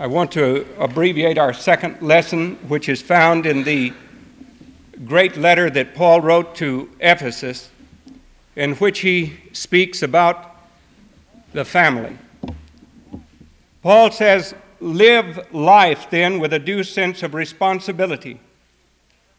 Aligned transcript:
I 0.00 0.06
want 0.06 0.30
to 0.32 0.64
abbreviate 0.78 1.38
our 1.38 1.52
second 1.52 2.00
lesson, 2.00 2.54
which 2.68 2.88
is 2.88 3.02
found 3.02 3.46
in 3.46 3.64
the 3.64 3.92
great 5.04 5.36
letter 5.36 5.68
that 5.70 5.96
Paul 5.96 6.20
wrote 6.20 6.54
to 6.56 6.88
Ephesus, 7.00 7.68
in 8.54 8.76
which 8.76 9.00
he 9.00 9.40
speaks 9.52 10.04
about 10.04 10.54
the 11.52 11.64
family. 11.64 12.16
Paul 13.82 14.12
says, 14.12 14.54
Live 14.78 15.52
life 15.52 16.08
then 16.10 16.38
with 16.38 16.52
a 16.52 16.60
due 16.60 16.84
sense 16.84 17.24
of 17.24 17.34
responsibility, 17.34 18.38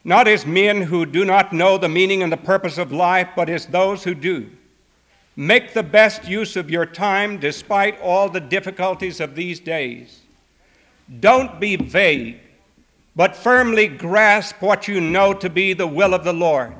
not 0.04 0.28
as 0.28 0.44
men 0.44 0.82
who 0.82 1.06
do 1.06 1.24
not 1.24 1.54
know 1.54 1.78
the 1.78 1.88
meaning 1.88 2.22
and 2.22 2.30
the 2.30 2.36
purpose 2.36 2.76
of 2.76 2.92
life, 2.92 3.30
but 3.34 3.48
as 3.48 3.64
those 3.64 4.04
who 4.04 4.14
do. 4.14 4.50
Make 5.36 5.72
the 5.72 5.82
best 5.82 6.28
use 6.28 6.54
of 6.54 6.70
your 6.70 6.84
time 6.84 7.38
despite 7.38 7.98
all 8.02 8.28
the 8.28 8.40
difficulties 8.40 9.20
of 9.20 9.34
these 9.34 9.58
days. 9.58 10.19
Don't 11.18 11.58
be 11.58 11.74
vague, 11.74 12.38
but 13.16 13.34
firmly 13.34 13.88
grasp 13.88 14.62
what 14.62 14.86
you 14.86 15.00
know 15.00 15.34
to 15.34 15.50
be 15.50 15.72
the 15.72 15.86
will 15.86 16.14
of 16.14 16.22
the 16.22 16.32
Lord. 16.32 16.72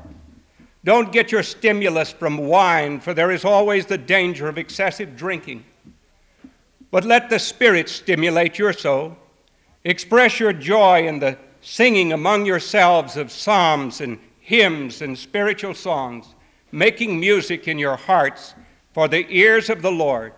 Don't 0.84 1.12
get 1.12 1.32
your 1.32 1.42
stimulus 1.42 2.12
from 2.12 2.38
wine, 2.38 3.00
for 3.00 3.12
there 3.12 3.32
is 3.32 3.44
always 3.44 3.86
the 3.86 3.98
danger 3.98 4.48
of 4.48 4.56
excessive 4.56 5.16
drinking. 5.16 5.64
But 6.92 7.04
let 7.04 7.28
the 7.28 7.38
Spirit 7.40 7.88
stimulate 7.88 8.58
your 8.58 8.72
soul. 8.72 9.16
Express 9.84 10.38
your 10.38 10.52
joy 10.52 11.06
in 11.06 11.18
the 11.18 11.36
singing 11.60 12.12
among 12.12 12.46
yourselves 12.46 13.16
of 13.16 13.32
psalms 13.32 14.00
and 14.00 14.18
hymns 14.38 15.02
and 15.02 15.18
spiritual 15.18 15.74
songs, 15.74 16.34
making 16.72 17.18
music 17.18 17.66
in 17.66 17.78
your 17.78 17.96
hearts 17.96 18.54
for 18.94 19.08
the 19.08 19.26
ears 19.28 19.68
of 19.70 19.82
the 19.82 19.92
Lord. 19.92 20.32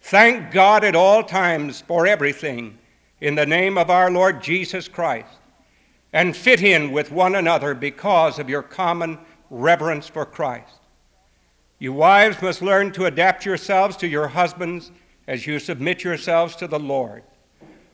Thank 0.00 0.52
God 0.52 0.84
at 0.84 0.96
all 0.96 1.22
times 1.22 1.82
for 1.82 2.06
everything 2.06 2.78
in 3.20 3.34
the 3.34 3.46
name 3.46 3.78
of 3.78 3.90
our 3.90 4.10
Lord 4.10 4.42
Jesus 4.42 4.88
Christ 4.88 5.38
and 6.12 6.36
fit 6.36 6.62
in 6.62 6.92
with 6.92 7.10
one 7.10 7.34
another 7.34 7.74
because 7.74 8.38
of 8.38 8.48
your 8.48 8.62
common 8.62 9.18
reverence 9.50 10.08
for 10.08 10.24
Christ. 10.24 10.80
You 11.78 11.92
wives 11.92 12.40
must 12.40 12.62
learn 12.62 12.92
to 12.92 13.06
adapt 13.06 13.44
yourselves 13.44 13.96
to 13.98 14.06
your 14.06 14.28
husbands 14.28 14.90
as 15.26 15.46
you 15.46 15.58
submit 15.58 16.04
yourselves 16.04 16.56
to 16.56 16.66
the 16.66 16.78
Lord. 16.78 17.22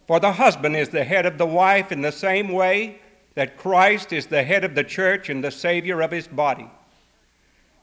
For 0.07 0.21
the 0.21 0.33
husband 0.33 0.77
is 0.77 0.89
the 0.89 1.05
head 1.05 1.27
of 1.27 1.39
the 1.39 1.47
wife 1.47 1.91
in 1.91 2.01
the 2.01 2.13
same 2.13 2.49
way 2.49 3.01
that 3.35 3.57
Christ 3.57 4.13
is 4.13 4.27
the 4.27 4.43
head 4.43 4.65
of 4.65 4.75
the 4.75 4.85
church 4.85 5.31
and 5.31 5.43
the 5.43 5.51
Savior 5.51 6.03
of 6.03 6.11
his 6.11 6.29
body. 6.29 6.71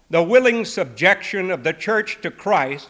The 0.10 0.24
willing 0.24 0.66
subjection 0.66 1.52
of 1.52 1.64
the 1.64 1.74
church 1.74 2.22
to 2.22 2.32
Christ 2.32 2.90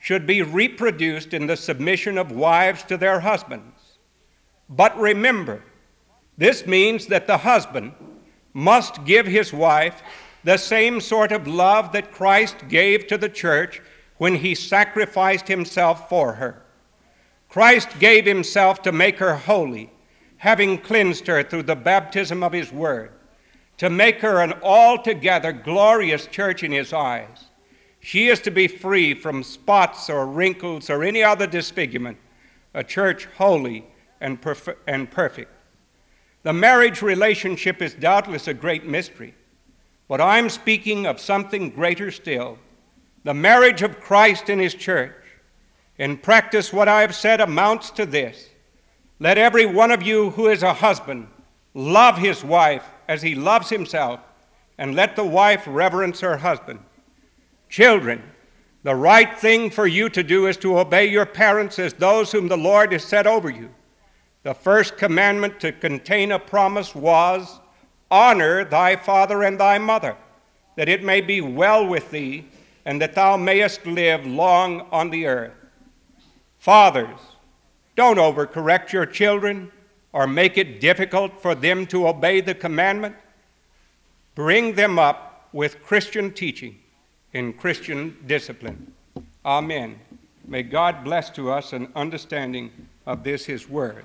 should 0.00 0.26
be 0.26 0.42
reproduced 0.42 1.32
in 1.32 1.46
the 1.46 1.56
submission 1.56 2.18
of 2.18 2.32
wives 2.32 2.82
to 2.84 2.96
their 2.96 3.20
husbands. 3.20 3.71
But 4.68 4.98
remember, 4.98 5.62
this 6.38 6.66
means 6.66 7.06
that 7.06 7.26
the 7.26 7.38
husband 7.38 7.92
must 8.52 9.04
give 9.04 9.26
his 9.26 9.52
wife 9.52 10.02
the 10.44 10.56
same 10.56 11.00
sort 11.00 11.32
of 11.32 11.46
love 11.46 11.92
that 11.92 12.12
Christ 12.12 12.68
gave 12.68 13.06
to 13.06 13.18
the 13.18 13.28
church 13.28 13.80
when 14.18 14.36
he 14.36 14.54
sacrificed 14.54 15.48
himself 15.48 16.08
for 16.08 16.34
her. 16.34 16.62
Christ 17.48 17.98
gave 17.98 18.24
himself 18.24 18.82
to 18.82 18.92
make 18.92 19.18
her 19.18 19.36
holy, 19.36 19.92
having 20.38 20.78
cleansed 20.78 21.26
her 21.26 21.42
through 21.42 21.64
the 21.64 21.76
baptism 21.76 22.42
of 22.42 22.52
his 22.52 22.72
word, 22.72 23.12
to 23.76 23.90
make 23.90 24.20
her 24.20 24.40
an 24.40 24.54
altogether 24.62 25.52
glorious 25.52 26.26
church 26.26 26.62
in 26.62 26.72
his 26.72 26.92
eyes. 26.92 27.44
She 28.00 28.28
is 28.28 28.40
to 28.40 28.50
be 28.50 28.66
free 28.66 29.14
from 29.14 29.42
spots 29.42 30.10
or 30.10 30.26
wrinkles 30.26 30.90
or 30.90 31.04
any 31.04 31.22
other 31.22 31.46
disfigurement, 31.46 32.18
a 32.74 32.82
church 32.82 33.26
holy 33.36 33.86
and, 34.22 34.40
perf- 34.40 34.76
and 34.86 35.10
perfect. 35.10 35.52
The 36.44 36.52
marriage 36.52 37.02
relationship 37.02 37.82
is 37.82 37.92
doubtless 37.92 38.48
a 38.48 38.54
great 38.54 38.86
mystery, 38.86 39.34
but 40.08 40.20
I'm 40.20 40.48
speaking 40.48 41.06
of 41.06 41.20
something 41.20 41.68
greater 41.70 42.10
still 42.10 42.58
the 43.24 43.34
marriage 43.34 43.82
of 43.82 44.00
Christ 44.00 44.48
and 44.48 44.60
His 44.60 44.74
church. 44.74 45.14
In 45.96 46.16
practice, 46.16 46.72
what 46.72 46.88
I 46.88 47.02
have 47.02 47.14
said 47.14 47.40
amounts 47.40 47.90
to 47.90 48.06
this 48.06 48.48
let 49.20 49.38
every 49.38 49.66
one 49.66 49.92
of 49.92 50.02
you 50.02 50.30
who 50.30 50.48
is 50.48 50.64
a 50.64 50.74
husband 50.74 51.28
love 51.74 52.18
his 52.18 52.42
wife 52.42 52.84
as 53.06 53.22
he 53.22 53.36
loves 53.36 53.70
himself, 53.70 54.18
and 54.78 54.96
let 54.96 55.14
the 55.14 55.24
wife 55.24 55.62
reverence 55.66 56.20
her 56.20 56.38
husband. 56.38 56.80
Children, 57.68 58.22
the 58.82 58.94
right 58.94 59.38
thing 59.38 59.70
for 59.70 59.86
you 59.86 60.08
to 60.08 60.22
do 60.24 60.48
is 60.48 60.56
to 60.58 60.78
obey 60.78 61.06
your 61.06 61.26
parents 61.26 61.78
as 61.78 61.92
those 61.94 62.32
whom 62.32 62.48
the 62.48 62.56
Lord 62.56 62.90
has 62.92 63.04
set 63.04 63.26
over 63.26 63.48
you 63.48 63.70
the 64.42 64.54
first 64.54 64.96
commandment 64.96 65.60
to 65.60 65.72
contain 65.72 66.32
a 66.32 66.38
promise 66.38 66.94
was 66.94 67.60
Honor 68.10 68.62
thy 68.64 68.94
father 68.94 69.42
and 69.42 69.58
thy 69.58 69.78
mother, 69.78 70.16
that 70.76 70.88
it 70.88 71.02
may 71.02 71.22
be 71.22 71.40
well 71.40 71.86
with 71.86 72.10
thee, 72.10 72.44
and 72.84 73.00
that 73.00 73.14
thou 73.14 73.38
mayest 73.38 73.86
live 73.86 74.26
long 74.26 74.82
on 74.92 75.08
the 75.08 75.26
earth. 75.26 75.54
Fathers, 76.58 77.18
don't 77.96 78.18
overcorrect 78.18 78.92
your 78.92 79.06
children 79.06 79.72
or 80.12 80.26
make 80.26 80.58
it 80.58 80.80
difficult 80.80 81.40
for 81.40 81.54
them 81.54 81.86
to 81.86 82.06
obey 82.06 82.42
the 82.42 82.54
commandment. 82.54 83.16
Bring 84.34 84.74
them 84.74 84.98
up 84.98 85.48
with 85.52 85.82
Christian 85.82 86.32
teaching 86.32 86.78
in 87.32 87.54
Christian 87.54 88.16
discipline. 88.26 88.92
Amen. 89.44 89.98
May 90.46 90.62
God 90.62 91.02
bless 91.02 91.30
to 91.30 91.50
us 91.50 91.72
an 91.72 91.90
understanding 91.96 92.70
of 93.06 93.24
this, 93.24 93.46
His 93.46 93.68
Word. 93.68 94.04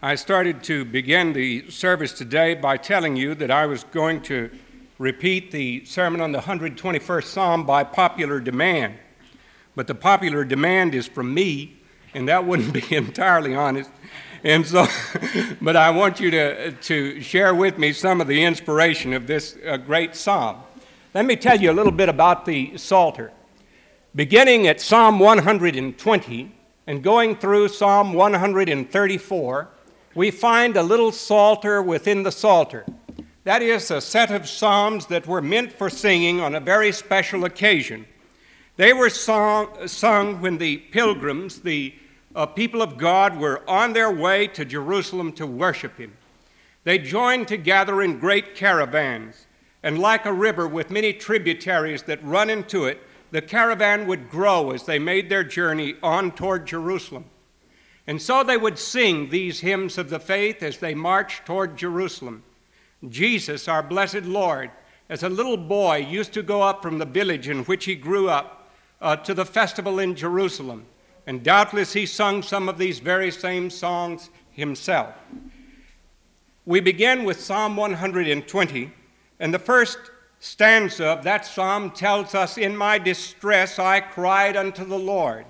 I 0.00 0.14
started 0.14 0.62
to 0.62 0.84
begin 0.84 1.32
the 1.32 1.68
service 1.70 2.12
today 2.12 2.54
by 2.54 2.76
telling 2.76 3.16
you 3.16 3.34
that 3.34 3.50
I 3.50 3.66
was 3.66 3.82
going 3.82 4.20
to 4.22 4.48
repeat 4.96 5.50
the 5.50 5.84
sermon 5.86 6.20
on 6.20 6.30
the 6.30 6.38
121st 6.38 7.24
Psalm 7.24 7.66
by 7.66 7.82
popular 7.82 8.38
demand. 8.38 8.94
But 9.74 9.88
the 9.88 9.96
popular 9.96 10.44
demand 10.44 10.94
is 10.94 11.08
from 11.08 11.34
me, 11.34 11.78
and 12.14 12.28
that 12.28 12.46
wouldn't 12.46 12.72
be 12.88 12.94
entirely 12.94 13.56
honest. 13.56 13.90
And 14.44 14.64
so, 14.64 14.86
but 15.60 15.74
I 15.74 15.90
want 15.90 16.20
you 16.20 16.30
to, 16.30 16.70
to 16.70 17.20
share 17.20 17.52
with 17.52 17.76
me 17.76 17.92
some 17.92 18.20
of 18.20 18.28
the 18.28 18.44
inspiration 18.44 19.12
of 19.14 19.26
this 19.26 19.58
uh, 19.66 19.78
great 19.78 20.14
psalm. 20.14 20.58
Let 21.12 21.24
me 21.24 21.34
tell 21.34 21.60
you 21.60 21.72
a 21.72 21.74
little 21.74 21.90
bit 21.90 22.08
about 22.08 22.44
the 22.44 22.78
Psalter. 22.78 23.32
Beginning 24.14 24.68
at 24.68 24.80
Psalm 24.80 25.18
120 25.18 26.52
and 26.86 27.02
going 27.02 27.34
through 27.34 27.66
Psalm 27.66 28.12
134, 28.12 29.68
we 30.14 30.30
find 30.30 30.76
a 30.76 30.82
little 30.82 31.12
psalter 31.12 31.82
within 31.82 32.22
the 32.22 32.32
psalter. 32.32 32.84
That 33.44 33.62
is, 33.62 33.90
a 33.90 34.00
set 34.00 34.30
of 34.30 34.48
psalms 34.48 35.06
that 35.06 35.26
were 35.26 35.40
meant 35.40 35.72
for 35.72 35.88
singing 35.88 36.40
on 36.40 36.54
a 36.54 36.60
very 36.60 36.92
special 36.92 37.44
occasion. 37.44 38.06
They 38.76 38.92
were 38.92 39.10
song, 39.10 39.88
sung 39.88 40.40
when 40.40 40.58
the 40.58 40.76
pilgrims, 40.76 41.60
the 41.60 41.94
uh, 42.34 42.46
people 42.46 42.82
of 42.82 42.98
God, 42.98 43.38
were 43.38 43.62
on 43.68 43.92
their 43.92 44.10
way 44.10 44.46
to 44.48 44.64
Jerusalem 44.64 45.32
to 45.32 45.46
worship 45.46 45.96
Him. 45.98 46.16
They 46.84 46.98
joined 46.98 47.48
together 47.48 48.02
in 48.02 48.18
great 48.18 48.54
caravans, 48.54 49.46
and 49.82 49.98
like 49.98 50.26
a 50.26 50.32
river 50.32 50.68
with 50.68 50.90
many 50.90 51.12
tributaries 51.12 52.02
that 52.04 52.22
run 52.22 52.50
into 52.50 52.84
it, 52.84 53.02
the 53.30 53.42
caravan 53.42 54.06
would 54.06 54.30
grow 54.30 54.70
as 54.70 54.84
they 54.84 54.98
made 54.98 55.28
their 55.28 55.44
journey 55.44 55.96
on 56.02 56.30
toward 56.30 56.66
Jerusalem. 56.66 57.24
And 58.08 58.22
so 58.22 58.42
they 58.42 58.56
would 58.56 58.78
sing 58.78 59.28
these 59.28 59.60
hymns 59.60 59.98
of 59.98 60.08
the 60.08 60.18
faith 60.18 60.62
as 60.62 60.78
they 60.78 60.94
marched 60.94 61.44
toward 61.44 61.76
Jerusalem. 61.76 62.42
Jesus, 63.06 63.68
our 63.68 63.82
blessed 63.82 64.22
Lord, 64.22 64.70
as 65.10 65.22
a 65.22 65.28
little 65.28 65.58
boy, 65.58 65.98
used 65.98 66.32
to 66.32 66.42
go 66.42 66.62
up 66.62 66.80
from 66.80 66.96
the 66.96 67.04
village 67.04 67.50
in 67.50 67.64
which 67.64 67.84
he 67.84 67.94
grew 67.94 68.30
up 68.30 68.70
uh, 69.02 69.16
to 69.16 69.34
the 69.34 69.44
festival 69.44 69.98
in 69.98 70.14
Jerusalem. 70.14 70.86
And 71.26 71.44
doubtless 71.44 71.92
he 71.92 72.06
sung 72.06 72.42
some 72.42 72.66
of 72.66 72.78
these 72.78 72.98
very 72.98 73.30
same 73.30 73.68
songs 73.68 74.30
himself. 74.52 75.14
We 76.64 76.80
begin 76.80 77.24
with 77.24 77.38
Psalm 77.38 77.76
120, 77.76 78.90
and 79.38 79.52
the 79.52 79.58
first 79.58 79.98
stanza 80.40 81.08
of 81.08 81.24
that 81.24 81.44
psalm 81.44 81.90
tells 81.90 82.34
us, 82.34 82.56
In 82.56 82.74
my 82.74 82.96
distress 82.96 83.78
I 83.78 84.00
cried 84.00 84.56
unto 84.56 84.86
the 84.86 84.98
Lord. 84.98 85.44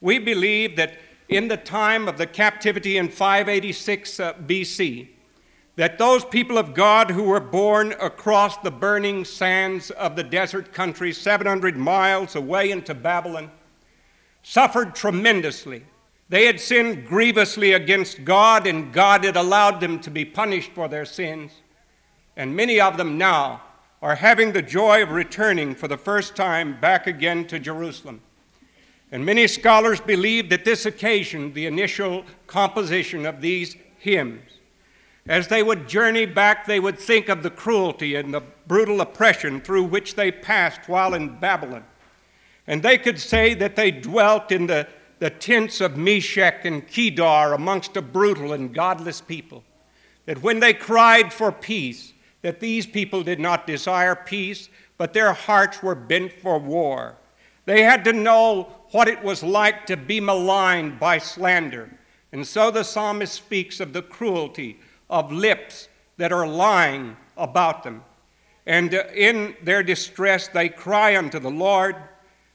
We 0.00 0.18
believe 0.18 0.74
that 0.76 0.98
in 1.28 1.48
the 1.48 1.56
time 1.56 2.08
of 2.08 2.18
the 2.18 2.26
captivity 2.26 2.96
in 2.96 3.08
586 3.08 4.20
uh, 4.20 4.32
BC 4.34 5.08
that 5.76 5.98
those 5.98 6.24
people 6.24 6.56
of 6.56 6.72
God 6.72 7.10
who 7.10 7.24
were 7.24 7.40
born 7.40 7.92
across 8.00 8.56
the 8.56 8.70
burning 8.70 9.24
sands 9.24 9.90
of 9.90 10.16
the 10.16 10.22
desert 10.22 10.72
country, 10.72 11.12
700 11.12 11.76
miles 11.76 12.34
away 12.34 12.70
into 12.70 12.94
Babylon, 12.94 13.50
suffered 14.42 14.94
tremendously. 14.94 15.84
They 16.30 16.46
had 16.46 16.60
sinned 16.60 17.06
grievously 17.06 17.74
against 17.74 18.24
God, 18.24 18.66
and 18.66 18.92
God 18.92 19.24
had 19.24 19.36
allowed 19.36 19.80
them 19.80 20.00
to 20.00 20.10
be 20.10 20.24
punished 20.24 20.72
for 20.72 20.88
their 20.88 21.04
sins. 21.04 21.52
And 22.36 22.56
many 22.56 22.80
of 22.80 22.96
them 22.96 23.18
now 23.18 23.62
are 24.00 24.16
having 24.16 24.52
the 24.52 24.62
joy 24.62 25.02
of 25.02 25.10
returning 25.10 25.74
for 25.74 25.88
the 25.88 25.98
first 25.98 26.34
time 26.34 26.80
back 26.80 27.06
again 27.06 27.46
to 27.48 27.58
Jerusalem. 27.58 28.22
And 29.12 29.24
many 29.24 29.46
scholars 29.46 30.00
believe 30.00 30.48
that 30.50 30.64
this 30.64 30.84
occasioned 30.84 31.54
the 31.54 31.66
initial 31.66 32.24
composition 32.46 33.24
of 33.24 33.40
these 33.40 33.76
hymns. 33.98 34.42
As 35.28 35.48
they 35.48 35.62
would 35.62 35.88
journey 35.88 36.26
back, 36.26 36.66
they 36.66 36.80
would 36.80 36.98
think 36.98 37.28
of 37.28 37.42
the 37.42 37.50
cruelty 37.50 38.14
and 38.14 38.32
the 38.32 38.42
brutal 38.66 39.00
oppression 39.00 39.60
through 39.60 39.84
which 39.84 40.14
they 40.14 40.30
passed 40.30 40.88
while 40.88 41.14
in 41.14 41.38
Babylon. 41.38 41.84
And 42.66 42.82
they 42.82 42.98
could 42.98 43.18
say 43.18 43.54
that 43.54 43.76
they 43.76 43.90
dwelt 43.90 44.52
in 44.52 44.66
the, 44.66 44.88
the 45.18 45.30
tents 45.30 45.80
of 45.80 45.96
Meshech 45.96 46.64
and 46.64 46.86
Kedar 46.86 47.54
amongst 47.54 47.96
a 47.96 48.02
brutal 48.02 48.52
and 48.52 48.74
godless 48.74 49.20
people. 49.20 49.64
That 50.26 50.42
when 50.42 50.60
they 50.60 50.74
cried 50.74 51.32
for 51.32 51.52
peace, 51.52 52.12
that 52.42 52.60
these 52.60 52.86
people 52.86 53.22
did 53.22 53.40
not 53.40 53.66
desire 53.66 54.14
peace, 54.14 54.68
but 54.98 55.12
their 55.12 55.32
hearts 55.32 55.82
were 55.82 55.94
bent 55.94 56.32
for 56.32 56.58
war. 56.58 57.16
They 57.66 57.82
had 57.82 58.04
to 58.04 58.12
know 58.12 58.72
what 58.92 59.08
it 59.08 59.22
was 59.22 59.42
like 59.42 59.86
to 59.86 59.96
be 59.96 60.20
maligned 60.20 60.98
by 60.98 61.18
slander. 61.18 61.90
And 62.32 62.46
so 62.46 62.70
the 62.70 62.84
psalmist 62.84 63.34
speaks 63.34 63.80
of 63.80 63.92
the 63.92 64.02
cruelty 64.02 64.80
of 65.10 65.30
lips 65.30 65.88
that 66.16 66.32
are 66.32 66.46
lying 66.46 67.16
about 67.36 67.82
them. 67.82 68.02
And 68.66 68.94
uh, 68.94 69.04
in 69.14 69.56
their 69.62 69.82
distress, 69.82 70.48
they 70.48 70.68
cry 70.68 71.16
unto 71.16 71.38
the 71.38 71.50
Lord, 71.50 71.96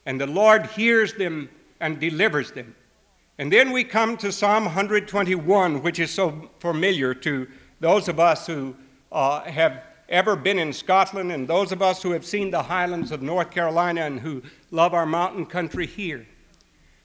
and 0.06 0.20
the 0.20 0.28
Lord 0.28 0.66
hears 0.68 1.14
them 1.14 1.50
and 1.80 2.00
delivers 2.00 2.52
them. 2.52 2.76
And 3.38 3.52
then 3.52 3.72
we 3.72 3.84
come 3.84 4.18
to 4.18 4.32
Psalm 4.32 4.66
121, 4.66 5.82
which 5.82 6.00
is 6.00 6.12
so 6.12 6.50
familiar 6.60 7.14
to 7.16 7.48
those 7.80 8.08
of 8.08 8.20
us 8.20 8.46
who 8.46 8.76
uh, 9.12 9.42
have 9.42 9.82
ever 10.12 10.36
been 10.36 10.60
in 10.60 10.74
Scotland 10.74 11.32
and 11.32 11.48
those 11.48 11.72
of 11.72 11.82
us 11.82 12.04
who 12.04 12.12
have 12.12 12.26
seen 12.26 12.52
the 12.52 12.64
highlands 12.64 13.12
of 13.12 13.22
North 13.22 13.50
Carolina 13.50 14.02
and 14.02 14.20
who 14.20 14.44
love 14.70 14.94
our 14.94 15.06
mountain 15.06 15.46
country 15.46 15.88
here. 15.88 16.28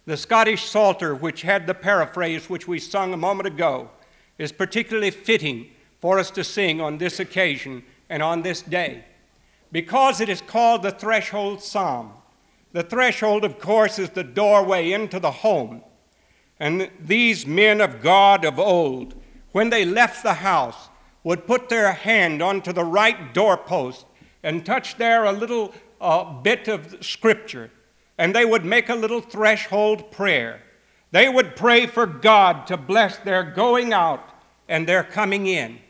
The 0.05 0.17
Scottish 0.17 0.65
Psalter, 0.65 1.15
which 1.15 1.43
had 1.43 1.67
the 1.67 1.75
paraphrase 1.75 2.51
which 2.51 2.69
we 2.69 2.79
sung 2.79 3.15
a 3.15 3.17
moment 3.17 3.47
ago, 3.47 3.91
is 4.39 4.53
particularly 4.53 5.11
fitting 5.11 5.71
for 6.01 6.19
us 6.19 6.31
to 6.33 6.45
sing 6.45 6.81
on 6.81 6.99
this 6.99 7.19
occasion 7.19 7.83
and 8.11 8.23
on 8.23 8.43
this 8.43 8.61
day 8.61 9.05
because 9.73 10.21
it 10.21 10.29
is 10.29 10.41
called 10.41 10.83
the 10.83 10.91
threshold 10.91 11.63
psalm. 11.63 12.13
The 12.73 12.83
threshold, 12.83 13.45
of 13.45 13.59
course, 13.59 13.99
is 13.99 14.11
the 14.11 14.25
doorway 14.25 14.93
into 14.93 15.19
the 15.19 15.31
home. 15.31 15.83
And 16.59 16.91
these 17.01 17.47
men 17.47 17.81
of 17.81 18.03
God 18.03 18.45
of 18.45 18.59
old, 18.59 19.15
when 19.53 19.71
they 19.71 19.85
left 19.85 20.23
the 20.23 20.35
house, 20.35 20.89
would 21.27 21.45
put 21.45 21.69
their 21.69 21.91
hand 21.91 22.41
onto 22.41 22.73
the 22.73 22.85
right 22.85 23.35
doorpost 23.35 24.07
and 24.45 24.65
touch 24.65 24.97
there 24.97 25.25
a 25.25 25.33
little 25.33 25.75
uh, 26.01 26.23
bit 26.23 26.69
of 26.69 27.05
scripture, 27.05 27.69
and 28.17 28.33
they 28.33 28.45
would 28.45 28.65
make 28.65 28.89
a 28.89 28.95
little 28.95 29.21
threshold 29.21 30.13
prayer. 30.13 30.63
They 31.11 31.29
would 31.29 31.57
pray 31.57 31.87
for 31.87 32.07
God 32.07 32.69
to 32.69 32.77
bless 32.77 33.17
their 33.17 33.43
going 33.43 33.93
out 33.93 34.23
and 34.69 34.87
their 34.87 35.03
coming 35.03 35.49
in. 35.49 35.81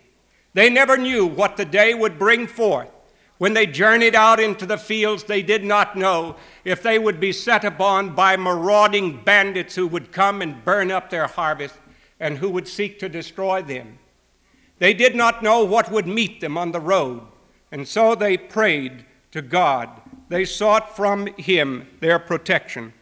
They 0.54 0.70
never 0.70 0.96
knew 0.96 1.26
what 1.26 1.58
the 1.58 1.66
day 1.66 1.92
would 1.92 2.18
bring 2.18 2.46
forth. 2.46 2.88
When 3.36 3.52
they 3.52 3.66
journeyed 3.66 4.14
out 4.14 4.40
into 4.40 4.64
the 4.64 4.78
fields, 4.78 5.24
they 5.24 5.42
did 5.42 5.62
not 5.62 5.96
know 5.96 6.36
if 6.64 6.82
they 6.82 6.98
would 6.98 7.20
be 7.20 7.32
set 7.32 7.62
upon 7.62 8.14
by 8.14 8.38
marauding 8.38 9.22
bandits 9.22 9.74
who 9.74 9.86
would 9.86 10.12
come 10.12 10.40
and 10.40 10.64
burn 10.64 10.90
up 10.90 11.10
their 11.10 11.26
harvest 11.26 11.74
and 12.18 12.38
who 12.38 12.48
would 12.48 12.66
seek 12.66 12.98
to 13.00 13.10
destroy 13.10 13.60
them. 13.60 13.98
They 14.78 14.92
did 14.92 15.16
not 15.16 15.42
know 15.42 15.64
what 15.64 15.90
would 15.90 16.06
meet 16.06 16.40
them 16.40 16.58
on 16.58 16.72
the 16.72 16.80
road, 16.80 17.22
and 17.72 17.88
so 17.88 18.14
they 18.14 18.36
prayed 18.36 19.04
to 19.32 19.42
God. 19.42 19.88
They 20.28 20.44
sought 20.44 20.94
from 20.94 21.26
Him 21.38 21.86
their 22.00 22.18
protection, 22.18 22.92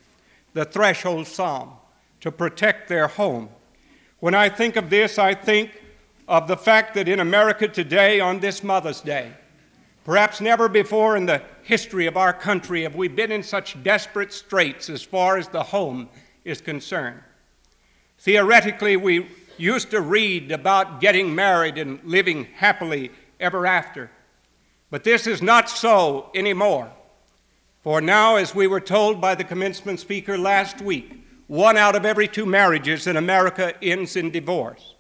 the 0.53 0.65
threshold 0.65 1.27
psalm, 1.27 1.73
to 2.21 2.31
protect 2.31 2.89
their 2.89 3.09
home. 3.09 3.49
When 4.21 4.35
I 4.35 4.49
think 4.49 4.77
of 4.77 4.91
this, 4.91 5.19
I 5.19 5.35
think 5.35 5.83
of 6.29 6.49
the 6.49 6.57
fact 6.57 6.95
that 6.95 7.09
in 7.09 7.21
America 7.21 7.69
today, 7.69 8.21
on 8.21 8.41
this 8.41 8.63
Mother's 8.63 9.01
Day, 9.01 9.33
perhaps 10.05 10.41
never 10.41 10.69
before 10.69 11.17
in 11.17 11.27
the 11.27 11.43
history 11.63 12.07
of 12.07 12.17
our 12.17 12.33
country 12.33 12.83
have 12.83 12.95
we 12.95 13.09
been 13.09 13.33
in 13.33 13.43
such 13.43 13.83
desperate 13.83 14.33
straits 14.33 14.89
as 14.89 15.03
far 15.03 15.37
as 15.37 15.49
the 15.49 15.63
home 15.63 16.09
is 16.45 16.61
concerned. 16.61 17.21
Theoretically, 18.19 18.97
we 18.97 19.27
used 19.59 19.91
to 19.91 20.01
read 20.01 20.51
about 20.51 21.01
getting 21.01 21.35
married 21.35 21.79
and 21.79 22.01
living 22.05 22.47
happily 22.57 23.11
ever 23.41 23.67
after. 23.67 24.11
But 24.91 25.05
this 25.05 25.27
is 25.27 25.43
not 25.43 25.69
so 25.69 26.31
anymore. 26.35 26.91
For 27.83 28.01
now, 28.01 28.37
as 28.37 28.55
we 28.55 28.67
were 28.67 28.81
told 28.81 29.21
by 29.21 29.35
the 29.35 29.45
commencement 29.45 30.01
speaker 30.01 30.39
last 30.39 30.81
week, 30.81 31.21
one 31.47 31.77
out 31.77 31.95
of 31.95 32.07
every 32.07 32.27
two 32.27 32.47
marriages 32.47 33.07
in 33.07 33.17
America 33.17 33.75
ends 33.83 34.17
in 34.17 34.31
divorce. 34.31 34.95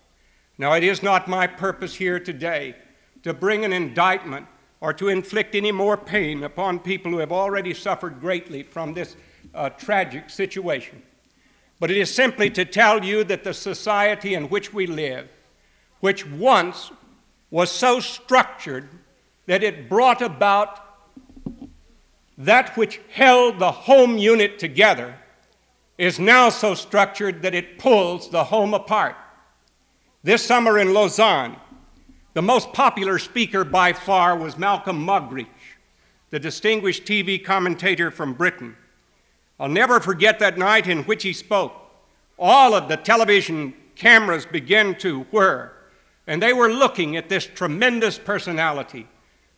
Now, 0.59 0.75
it 0.75 0.85
is 0.85 1.03
not 1.03 1.27
my 1.27 1.47
purpose 1.47 1.95
here 1.95 2.21
today 2.21 2.77
to 3.23 3.33
bring 3.33 3.65
an 3.65 3.73
indictment 3.73 4.47
or 4.81 4.93
to 4.93 5.09
inflict 5.09 5.55
any 5.55 5.73
more 5.73 5.97
pain 5.97 6.45
upon 6.45 6.79
people 6.79 7.11
who 7.11 7.19
have 7.19 7.33
already 7.33 7.73
suffered 7.73 8.21
greatly 8.21 8.62
from 8.62 8.93
this 8.93 9.17
uh, 9.55 9.71
tragic 9.71 10.29
situation. 10.29 11.03
But 11.81 11.91
it 11.91 11.97
is 11.97 12.15
simply 12.15 12.50
to 12.50 12.65
tell 12.65 13.05
you 13.05 13.25
that 13.25 13.44
the 13.44 13.55
society 13.55 14.35
in 14.35 14.49
which 14.49 14.73
we 14.73 14.87
live, 14.87 15.29
which 16.00 16.26
once 16.26 16.91
was 17.50 17.71
so 17.71 18.00
structured 18.00 18.88
that 19.47 19.62
it 19.62 19.88
brought 19.88 20.23
about 20.23 20.81
that 22.37 22.76
which 22.76 23.00
held 23.11 23.59
the 23.59 23.71
home 23.71 24.19
unit 24.19 24.59
together 24.59 25.15
is 25.99 26.19
now 26.19 26.49
so 26.49 26.75
structured 26.75 27.43
that 27.43 27.55
it 27.55 27.79
pulls 27.79 28.29
the 28.31 28.44
home 28.44 28.75
apart. 28.75 29.17
This 30.25 30.44
summer 30.44 30.79
in 30.79 30.93
Lausanne, 30.93 31.56
the 32.32 32.43
most 32.43 32.73
popular 32.73 33.19
speaker 33.19 33.62
by 33.62 33.93
far 33.93 34.37
was 34.37 34.59
Malcolm 34.59 35.06
Muggeridge, 35.06 35.47
the 36.31 36.41
distinguished 36.41 37.05
TV 37.05 37.43
commentator 37.43 38.11
from 38.11 38.35
Britain. 38.35 38.77
I'll 39.59 39.69
never 39.69 40.01
forget 40.01 40.39
that 40.41 40.59
night 40.59 40.87
in 40.89 41.05
which 41.05 41.23
he 41.23 41.33
spoke. 41.33 41.73
All 42.39 42.75
of 42.75 42.89
the 42.89 42.97
television 42.97 43.75
cameras 43.95 44.47
began 44.47 44.97
to 44.97 45.21
whir, 45.25 45.73
and 46.27 46.43
they 46.43 46.53
were 46.53 46.71
looking 46.71 47.17
at 47.17 47.29
this 47.29 47.47
tremendous 47.47 48.19
personality 48.19 49.06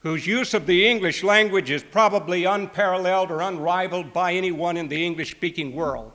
whose 0.01 0.27
use 0.27 0.55
of 0.55 0.67
the 0.67 0.87
English 0.87 1.25
language 1.25 1.71
is 1.71 1.83
probably 1.83 2.45
unparalleled 2.45 3.31
or 3.31 3.41
unrivaled 3.41 4.13
by 4.13 4.33
anyone 4.33 4.77
in 4.77 4.89
the 4.89 5.05
English 5.05 5.33
speaking 5.33 5.75
world. 5.75 6.13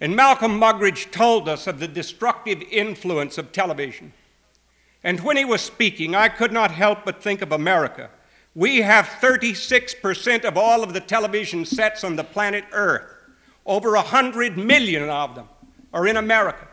And 0.00 0.16
Malcolm 0.16 0.58
Muggeridge 0.58 1.10
told 1.12 1.48
us 1.48 1.66
of 1.66 1.78
the 1.78 1.86
destructive 1.86 2.62
influence 2.70 3.36
of 3.36 3.52
television. 3.52 4.12
And 5.04 5.20
when 5.20 5.36
he 5.36 5.44
was 5.44 5.60
speaking, 5.60 6.14
I 6.14 6.28
could 6.28 6.52
not 6.52 6.70
help 6.70 7.04
but 7.04 7.22
think 7.22 7.42
of 7.42 7.52
America. 7.52 8.10
We 8.54 8.78
have 8.78 9.06
36% 9.06 10.44
of 10.44 10.56
all 10.56 10.82
of 10.82 10.92
the 10.92 11.00
television 11.00 11.64
sets 11.64 12.02
on 12.02 12.16
the 12.16 12.24
planet 12.24 12.64
Earth. 12.72 13.04
Over 13.64 13.92
100 13.92 14.58
million 14.58 15.08
of 15.08 15.36
them 15.36 15.48
are 15.92 16.06
in 16.06 16.16
America. 16.16 16.66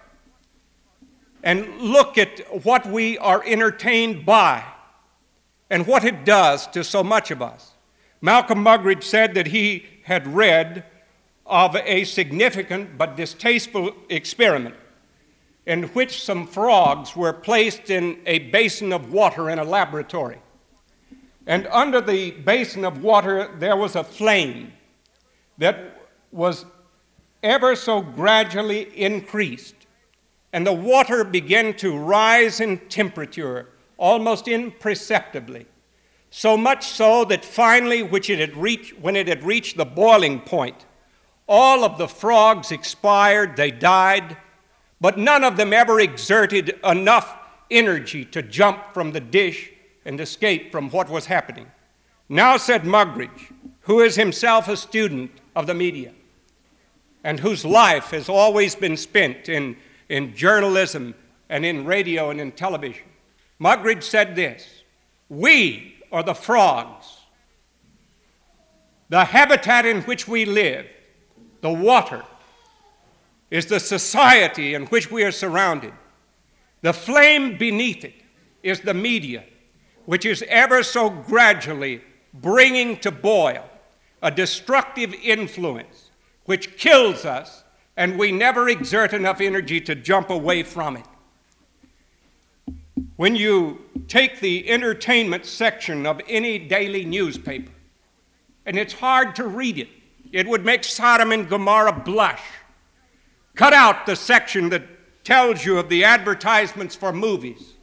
And 1.44 1.80
look 1.80 2.18
at 2.18 2.40
what 2.66 2.88
we 2.88 3.18
are 3.20 3.44
entertained 3.46 4.26
by 4.26 4.64
and 5.70 5.86
what 5.86 6.04
it 6.04 6.26
does 6.26 6.66
to 6.68 6.84
so 6.84 7.04
much 7.04 7.30
of 7.30 7.42
us. 7.42 7.74
Malcolm 8.22 8.64
Muggeridge 8.64 9.04
said 9.04 9.36
that 9.36 9.48
he 9.48 9.86
had 10.04 10.28
read 10.28 10.84
of 11.46 11.76
a 11.76 12.04
significant 12.06 12.98
but 12.98 13.16
distasteful 13.16 13.94
experiment 14.10 14.76
in 15.66 15.84
which 15.90 16.24
some 16.24 16.48
frogs 16.48 17.16
were 17.16 17.34
placed 17.34 17.90
in 17.90 18.20
a 18.26 18.40
basin 18.40 18.92
of 18.92 19.12
water 19.12 19.50
in 19.50 19.60
a 19.60 19.64
laboratory. 19.64 20.40
And 21.48 21.66
under 21.68 22.02
the 22.02 22.32
basin 22.32 22.84
of 22.84 23.02
water, 23.02 23.50
there 23.58 23.78
was 23.78 23.96
a 23.96 24.04
flame 24.04 24.74
that 25.58 26.10
was 26.32 26.66
ever 27.42 27.74
so 27.74 28.02
gradually 28.02 28.96
increased. 28.96 29.76
And 30.52 30.68
the 30.68 30.74
water 30.74 31.24
began 31.24 31.74
to 31.78 31.98
rise 31.98 32.60
in 32.60 32.78
temperature 32.90 33.70
almost 33.98 34.50
imperceptibly. 34.50 35.66
So 36.30 36.58
much 36.58 36.86
so 36.86 37.24
that 37.26 37.46
finally, 37.46 38.04
which 38.04 38.30
it 38.30 38.40
had 38.40 38.58
reached, 38.58 39.00
when 39.00 39.16
it 39.16 39.30
had 39.30 39.46
reached 39.46 39.78
the 39.78 39.86
boiling 39.86 40.42
point, 40.42 40.86
all 41.48 41.86
of 41.86 41.98
the 41.98 42.10
frogs 42.10 42.74
expired, 42.74 43.56
they 43.56 43.72
died, 43.72 44.36
but 45.00 45.18
none 45.18 45.46
of 45.46 45.56
them 45.56 45.72
ever 45.72 46.02
exerted 46.02 46.78
enough 46.84 47.38
energy 47.72 48.26
to 48.26 48.42
jump 48.42 48.94
from 48.94 49.14
the 49.14 49.22
dish 49.22 49.72
and 50.08 50.20
escape 50.22 50.72
from 50.72 50.90
what 50.90 51.10
was 51.10 51.26
happening. 51.26 51.68
Now, 52.30 52.58
said 52.58 52.84
Muggeridge, 52.84 53.52
who 53.82 54.00
is 54.00 54.16
himself 54.16 54.68
a 54.68 54.78
student 54.78 55.32
of 55.56 55.68
the 55.68 55.74
media 55.74 56.14
and 57.24 57.42
whose 57.42 57.66
life 57.66 58.12
has 58.12 58.30
always 58.30 58.74
been 58.74 58.96
spent 58.96 59.50
in, 59.50 59.76
in 60.08 60.34
journalism 60.34 61.14
and 61.50 61.66
in 61.66 61.86
radio 61.86 62.30
and 62.30 62.40
in 62.40 62.54
television, 62.54 63.06
Muggeridge 63.60 64.04
said 64.04 64.36
this 64.36 64.84
We 65.30 65.98
are 66.12 66.24
the 66.24 66.34
frogs. 66.34 67.18
The 69.10 69.26
habitat 69.26 69.86
in 69.86 70.02
which 70.04 70.28
we 70.28 70.46
live, 70.46 70.86
the 71.62 71.72
water, 71.72 72.24
is 73.50 73.66
the 73.68 73.80
society 73.80 74.74
in 74.74 74.86
which 74.88 75.12
we 75.12 75.24
are 75.24 75.32
surrounded. 75.32 75.94
The 76.82 76.94
flame 76.94 77.58
beneath 77.58 78.04
it 78.04 78.16
is 78.64 78.82
the 78.82 78.94
media, 78.94 79.44
which 80.08 80.26
is 80.26 80.42
ever 80.48 80.82
so 80.84 81.10
gradually 81.10 82.02
bringing 82.34 82.98
to 82.98 83.12
boil 83.12 83.70
a 84.24 84.32
destructive 84.32 85.14
influence 85.22 86.12
which 86.46 86.78
kills 86.78 87.26
us, 87.26 87.66
and 87.98 88.18
we 88.18 88.32
never 88.32 88.70
exert 88.70 89.12
enough 89.12 89.42
energy 89.42 89.82
to 89.82 89.94
jump 89.94 90.30
away 90.30 90.64
from 90.64 90.96
it. 90.96 91.06
When 93.18 93.36
you 93.36 93.82
take 94.08 94.40
the 94.40 94.70
entertainment 94.70 95.46
section 95.46 96.06
of 96.06 96.22
any 96.30 96.58
daily 96.58 97.04
newspaper, 97.04 97.74
and 98.66 98.78
it's 98.78 98.94
hard 98.94 99.36
to 99.36 99.46
read 99.46 99.78
it, 99.78 99.90
it 100.32 100.48
would 100.48 100.64
make 100.64 100.86
Sodom 100.86 101.34
and 101.34 101.50
Gomorrah 101.50 102.02
blush. 102.06 102.44
Cut 103.56 103.74
out 103.74 104.06
the 104.06 104.16
section 104.16 104.70
that 104.70 104.84
tells 105.26 105.66
you 105.66 105.78
of 105.78 105.90
the 105.90 106.06
advertisements 106.06 106.96
for 106.96 107.12
movies 107.12 107.74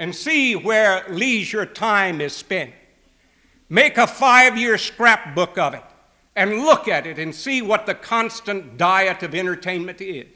and 0.00 0.16
see 0.16 0.56
where 0.56 1.04
leisure 1.10 1.66
time 1.66 2.22
is 2.22 2.32
spent. 2.32 2.72
Make 3.68 3.98
a 3.98 4.06
five 4.06 4.56
year 4.56 4.78
scrapbook 4.78 5.58
of 5.58 5.74
it 5.74 5.84
and 6.34 6.64
look 6.64 6.88
at 6.88 7.06
it 7.06 7.18
and 7.18 7.34
see 7.34 7.60
what 7.60 7.84
the 7.84 7.94
constant 7.94 8.78
diet 8.78 9.22
of 9.22 9.34
entertainment 9.34 10.00
is. 10.00 10.26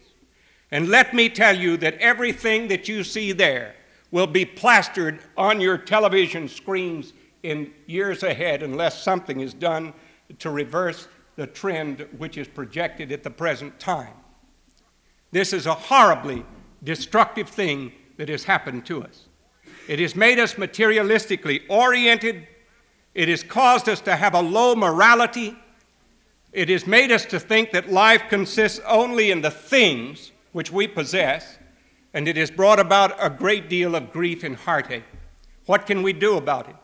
And 0.71 0.91
let 0.91 1.15
me 1.15 1.31
tell 1.31 1.57
you 1.57 1.79
that 1.79 1.95
everything 1.95 2.69
that 2.69 2.89
you 2.89 3.03
see 3.03 3.33
there 3.33 3.75
will 4.11 4.27
be 4.27 4.45
plastered 4.45 5.21
on 5.35 5.63
your 5.63 5.79
television 5.79 6.47
screens 6.47 7.15
in 7.43 7.73
years 7.87 8.23
ahead 8.23 8.63
unless 8.63 9.03
something 9.03 9.41
is 9.41 9.55
done 9.55 9.95
to 10.41 10.51
reverse 10.51 11.09
the 11.37 11.47
trend 11.47 12.07
which 12.19 12.37
is 12.37 12.49
projected 12.49 13.11
at 13.11 13.23
the 13.23 13.31
present 13.31 13.81
time. 13.81 14.13
This 15.33 15.55
is 15.55 15.65
a 15.65 15.75
horribly 15.75 16.45
destructive 16.83 17.49
thing 17.49 17.93
that 18.19 18.29
has 18.29 18.45
happened 18.45 18.85
to 18.87 19.03
us. 19.03 19.27
It 19.89 19.99
has 19.99 20.17
made 20.17 20.39
us 20.39 20.55
materialistically 20.55 21.63
oriented. 21.69 22.47
It 23.15 23.29
has 23.29 23.43
caused 23.43 23.89
us 23.89 24.01
to 24.03 24.17
have 24.17 24.35
a 24.35 24.41
low 24.41 24.75
morality. 24.75 25.57
It 26.53 26.69
has 26.69 26.87
made 26.87 27.13
us 27.13 27.25
to 27.27 27.41
think 27.41 27.73
that 27.73 27.91
life 27.91 28.25
consists 28.29 28.81
only 28.87 29.31
in 29.31 29.41
the 29.41 29.51
things 29.51 30.33
which 30.53 30.71
we 30.71 30.87
possess 30.87 31.59
and 32.15 32.29
it 32.29 32.37
has 32.37 32.51
brought 32.51 32.79
about 32.79 33.13
a 33.19 33.29
great 33.29 33.69
deal 33.69 33.97
of 33.97 34.13
grief 34.13 34.45
and 34.45 34.55
heartache. 34.55 35.05
What 35.67 35.85
can 35.85 36.03
we 36.03 36.13
do 36.13 36.37
about 36.37 36.69
it? 36.69 36.77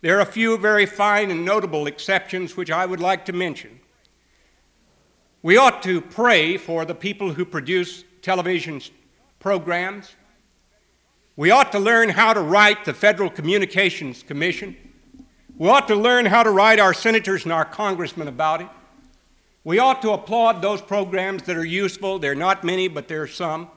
There 0.00 0.18
are 0.18 0.22
a 0.22 0.26
few 0.26 0.58
very 0.58 0.84
fine 0.84 1.30
and 1.30 1.44
notable 1.44 1.86
exceptions 1.86 2.56
which 2.56 2.70
I 2.70 2.84
would 2.84 3.00
like 3.00 3.24
to 3.26 3.32
mention. 3.32 3.80
We 5.42 5.56
ought 5.56 5.82
to 5.84 6.00
pray 6.00 6.56
for 6.56 6.84
the 6.84 6.94
people 6.94 7.32
who 7.32 7.44
produce 7.44 8.04
television 8.20 8.82
programs. 9.38 10.16
We 11.36 11.50
ought 11.50 11.72
to 11.72 11.80
learn 11.80 12.10
how 12.10 12.32
to 12.32 12.40
write 12.40 12.84
the 12.84 12.94
Federal 12.94 13.28
Communications 13.28 14.22
Commission. 14.22 14.76
We 15.58 15.68
ought 15.68 15.88
to 15.88 15.96
learn 15.96 16.26
how 16.26 16.44
to 16.44 16.50
write 16.50 16.78
our 16.78 16.94
senators 16.94 17.42
and 17.42 17.52
our 17.52 17.64
congressmen 17.64 18.28
about 18.28 18.60
it. 18.60 18.68
We 19.64 19.80
ought 19.80 20.00
to 20.02 20.12
applaud 20.12 20.62
those 20.62 20.80
programs 20.80 21.42
that 21.44 21.56
are 21.56 21.64
useful. 21.64 22.20
There 22.20 22.30
are 22.30 22.36
not 22.36 22.62
many, 22.62 22.86
but 22.86 23.08
there 23.08 23.22
are 23.22 23.26
some. 23.26 23.68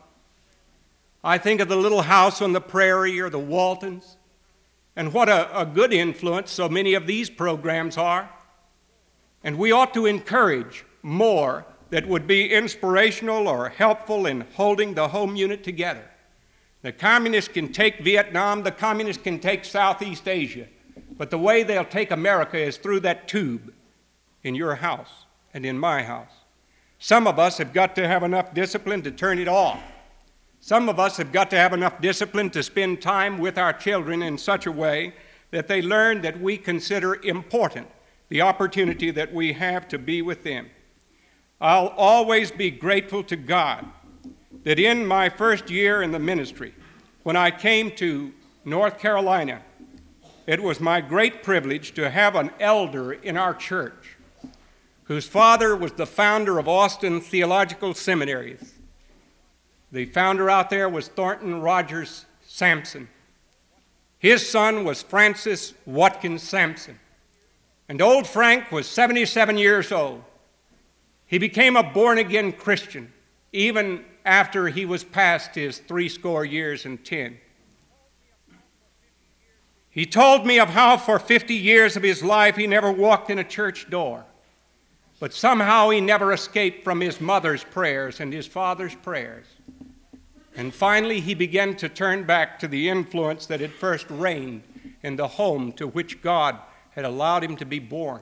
I 1.23 1.39
think 1.39 1.59
of 1.59 1.67
the 1.67 1.75
little 1.75 2.03
house 2.03 2.43
on 2.43 2.53
the 2.53 2.61
prairie 2.61 3.19
or 3.19 3.31
the 3.31 3.39
Waltons, 3.39 4.17
and 4.95 5.11
what 5.11 5.27
a, 5.27 5.59
a 5.59 5.65
good 5.65 5.91
influence 5.91 6.51
so 6.51 6.69
many 6.69 6.93
of 6.93 7.07
these 7.07 7.27
programs 7.27 7.97
are. 7.97 8.29
And 9.43 9.57
we 9.57 9.71
ought 9.71 9.95
to 9.95 10.05
encourage 10.05 10.85
more 11.01 11.65
that 11.89 12.07
would 12.07 12.27
be 12.27 12.53
inspirational 12.53 13.47
or 13.47 13.69
helpful 13.69 14.27
in 14.27 14.41
holding 14.53 14.93
the 14.93 15.07
home 15.07 15.35
unit 15.35 15.63
together. 15.63 16.07
The 16.81 16.91
communists 16.91 17.51
can 17.51 17.71
take 17.71 17.99
Vietnam, 17.99 18.63
the 18.63 18.71
communists 18.71 19.21
can 19.21 19.39
take 19.39 19.65
Southeast 19.65 20.27
Asia, 20.27 20.67
but 21.17 21.29
the 21.29 21.37
way 21.37 21.63
they'll 21.63 21.85
take 21.85 22.11
America 22.11 22.57
is 22.57 22.77
through 22.77 23.01
that 23.01 23.27
tube 23.27 23.73
in 24.43 24.55
your 24.55 24.75
house 24.75 25.25
and 25.53 25.65
in 25.65 25.77
my 25.77 26.03
house. 26.03 26.31
Some 26.99 27.27
of 27.27 27.39
us 27.39 27.57
have 27.57 27.73
got 27.73 27.95
to 27.95 28.07
have 28.07 28.23
enough 28.23 28.53
discipline 28.53 29.01
to 29.03 29.11
turn 29.11 29.39
it 29.39 29.47
off 29.47 29.79
some 30.59 30.89
of 30.89 30.99
us 30.99 31.17
have 31.17 31.31
got 31.31 31.49
to 31.51 31.55
have 31.55 31.73
enough 31.73 32.01
discipline 32.01 32.49
to 32.49 32.63
spend 32.63 33.01
time 33.01 33.37
with 33.37 33.57
our 33.57 33.73
children 33.73 34.21
in 34.21 34.37
such 34.37 34.65
a 34.65 34.71
way 34.71 35.13
that 35.51 35.67
they 35.67 35.81
learn 35.81 36.21
that 36.21 36.41
we 36.41 36.57
consider 36.57 37.15
important 37.23 37.87
the 38.29 38.41
opportunity 38.41 39.11
that 39.11 39.33
we 39.33 39.53
have 39.53 39.87
to 39.87 39.97
be 39.97 40.21
with 40.21 40.43
them. 40.43 40.69
I'll 41.61 41.87
always 41.89 42.51
be 42.51 42.69
grateful 42.69 43.23
to 43.23 43.35
God 43.35 43.85
that 44.63 44.79
in 44.79 45.05
my 45.05 45.29
first 45.29 45.69
year 45.69 46.01
in 46.01 46.11
the 46.11 46.19
ministry, 46.19 46.73
when 47.23 47.35
I 47.35 47.51
came 47.51 47.91
to 47.97 48.33
North 48.65 48.99
Carolina, 48.99 49.61
it 50.45 50.63
was 50.63 50.79
my 50.79 51.01
great 51.01 51.43
privilege 51.43 51.93
to 51.93 52.09
have 52.09 52.35
an 52.35 52.51
elder 52.59 53.13
in 53.13 53.37
our 53.37 53.53
church 53.53 54.17
whose 55.03 55.27
father 55.27 55.75
was 55.75 55.93
the 55.93 56.05
founder 56.05 56.59
of 56.59 56.67
Austin 56.67 57.21
Theological 57.21 57.93
Seminaries. 57.93 58.73
the 59.89 60.05
founder 60.05 60.49
out 60.49 60.69
there 60.69 60.89
was 60.89 61.07
Thornton 61.07 61.61
Rogers 61.61 62.25
Sampson. 62.45 63.07
His 64.19 64.49
son 64.49 64.83
was 64.83 65.01
Francis 65.01 65.73
Watkins 65.85 66.43
Sampson. 66.43 66.99
And 67.87 68.01
old 68.01 68.27
Frank 68.27 68.69
was 68.69 68.85
77 68.85 69.57
years 69.57 69.93
old. 69.93 70.23
He 71.25 71.37
became 71.37 71.77
a 71.77 71.83
born 71.83 72.17
again 72.17 72.51
Christian 72.51 73.13
even 73.57 74.03
after 74.27 74.67
he 74.67 74.85
was 74.85 75.03
past 75.03 75.55
his 75.55 75.79
threescore 75.79 76.45
years 76.45 76.85
and 76.85 77.03
ten. 77.03 77.39
He 79.89 80.05
told 80.05 80.45
me 80.45 80.59
of 80.59 80.69
how 80.69 80.97
for 80.97 81.17
50 81.17 81.55
years 81.55 81.95
of 81.95 82.03
his 82.03 82.21
life 82.21 82.55
he 82.55 82.67
never 82.67 82.91
walked 82.91 83.31
in 83.31 83.39
a 83.39 83.43
church 83.43 83.89
door, 83.89 84.25
but 85.19 85.33
somehow 85.33 85.89
he 85.89 86.01
never 86.01 86.31
escaped 86.33 86.83
from 86.83 87.01
his 87.01 87.19
mother's 87.19 87.63
prayers 87.63 88.19
and 88.19 88.31
his 88.31 88.45
father's 88.45 88.93
prayers. 88.93 89.47
And 90.55 90.73
finally, 90.73 91.19
he 91.19 91.33
began 91.33 91.75
to 91.77 91.87
turn 91.89 92.25
back 92.25 92.59
to 92.59 92.67
the 92.67 92.89
influence 92.89 93.45
that 93.45 93.61
had 93.61 93.71
first 93.71 94.07
reigned 94.09 94.63
in 95.03 95.15
the 95.15 95.27
home 95.27 95.71
to 95.73 95.87
which 95.87 96.21
God 96.21 96.59
had 96.91 97.05
allowed 97.05 97.43
him 97.43 97.55
to 97.57 97.65
be 97.65 97.79
born. 97.79 98.21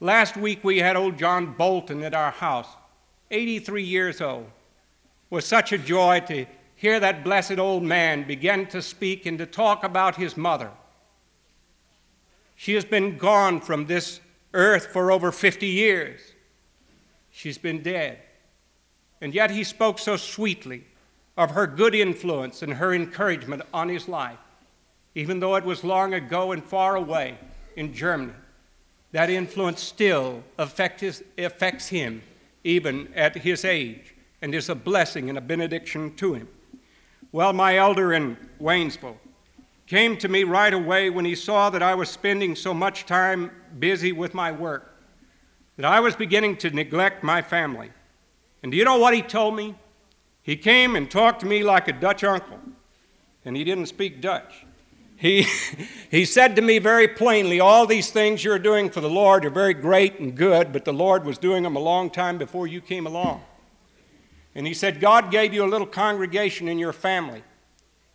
Last 0.00 0.36
week, 0.36 0.64
we 0.64 0.78
had 0.78 0.96
old 0.96 1.18
John 1.18 1.54
Bolton 1.54 2.02
at 2.02 2.14
our 2.14 2.30
house, 2.30 2.68
83 3.30 3.82
years 3.82 4.20
old. 4.20 4.46
Was 5.32 5.46
such 5.46 5.72
a 5.72 5.78
joy 5.78 6.20
to 6.26 6.44
hear 6.76 7.00
that 7.00 7.24
blessed 7.24 7.58
old 7.58 7.82
man 7.82 8.24
begin 8.24 8.66
to 8.66 8.82
speak 8.82 9.24
and 9.24 9.38
to 9.38 9.46
talk 9.46 9.82
about 9.82 10.16
his 10.16 10.36
mother. 10.36 10.70
She 12.54 12.74
has 12.74 12.84
been 12.84 13.16
gone 13.16 13.62
from 13.62 13.86
this 13.86 14.20
earth 14.52 14.88
for 14.88 15.10
over 15.10 15.32
50 15.32 15.66
years. 15.66 16.20
She's 17.30 17.56
been 17.56 17.82
dead. 17.82 18.18
And 19.22 19.34
yet 19.34 19.50
he 19.50 19.64
spoke 19.64 19.98
so 19.98 20.18
sweetly 20.18 20.84
of 21.38 21.52
her 21.52 21.66
good 21.66 21.94
influence 21.94 22.60
and 22.60 22.74
her 22.74 22.92
encouragement 22.92 23.62
on 23.72 23.88
his 23.88 24.08
life, 24.08 24.36
even 25.14 25.40
though 25.40 25.56
it 25.56 25.64
was 25.64 25.82
long 25.82 26.12
ago 26.12 26.52
and 26.52 26.62
far 26.62 26.94
away 26.94 27.38
in 27.74 27.94
Germany. 27.94 28.34
That 29.12 29.30
influence 29.30 29.82
still 29.82 30.44
affects 30.58 31.88
him, 31.88 32.22
even 32.64 33.08
at 33.14 33.36
his 33.36 33.64
age, 33.64 34.11
and 34.42 34.54
is 34.54 34.68
a 34.68 34.74
blessing 34.74 35.28
and 35.28 35.38
a 35.38 35.40
benediction 35.40 36.14
to 36.16 36.34
him. 36.34 36.48
Well, 37.30 37.52
my 37.52 37.78
elder 37.78 38.12
in 38.12 38.36
Waynesville 38.60 39.16
came 39.86 40.16
to 40.18 40.28
me 40.28 40.44
right 40.44 40.74
away 40.74 41.08
when 41.08 41.24
he 41.24 41.34
saw 41.34 41.70
that 41.70 41.82
I 41.82 41.94
was 41.94 42.10
spending 42.10 42.56
so 42.56 42.74
much 42.74 43.06
time 43.06 43.50
busy 43.78 44.12
with 44.12 44.34
my 44.34 44.52
work, 44.52 44.98
that 45.76 45.86
I 45.86 46.00
was 46.00 46.16
beginning 46.16 46.56
to 46.58 46.70
neglect 46.70 47.22
my 47.22 47.40
family. 47.40 47.90
And 48.62 48.72
do 48.72 48.78
you 48.78 48.84
know 48.84 48.98
what 48.98 49.14
he 49.14 49.22
told 49.22 49.56
me? 49.56 49.76
He 50.42 50.56
came 50.56 50.96
and 50.96 51.10
talked 51.10 51.40
to 51.40 51.46
me 51.46 51.62
like 51.62 51.88
a 51.88 51.92
Dutch 51.92 52.24
uncle, 52.24 52.58
and 53.44 53.56
he 53.56 53.64
didn't 53.64 53.86
speak 53.86 54.20
Dutch. 54.20 54.66
He, 55.16 55.46
he 56.10 56.24
said 56.24 56.56
to 56.56 56.62
me 56.62 56.78
very 56.78 57.06
plainly, 57.06 57.60
All 57.60 57.86
these 57.86 58.10
things 58.10 58.42
you're 58.42 58.58
doing 58.58 58.90
for 58.90 59.00
the 59.00 59.10
Lord 59.10 59.44
are 59.44 59.50
very 59.50 59.74
great 59.74 60.18
and 60.18 60.34
good, 60.34 60.72
but 60.72 60.84
the 60.84 60.92
Lord 60.92 61.24
was 61.24 61.38
doing 61.38 61.62
them 61.62 61.76
a 61.76 61.80
long 61.80 62.10
time 62.10 62.38
before 62.38 62.66
you 62.66 62.80
came 62.80 63.06
along. 63.06 63.42
And 64.54 64.66
he 64.66 64.74
said, 64.74 65.00
God 65.00 65.30
gave 65.30 65.54
you 65.54 65.64
a 65.64 65.66
little 65.66 65.86
congregation 65.86 66.68
in 66.68 66.78
your 66.78 66.92
family. 66.92 67.42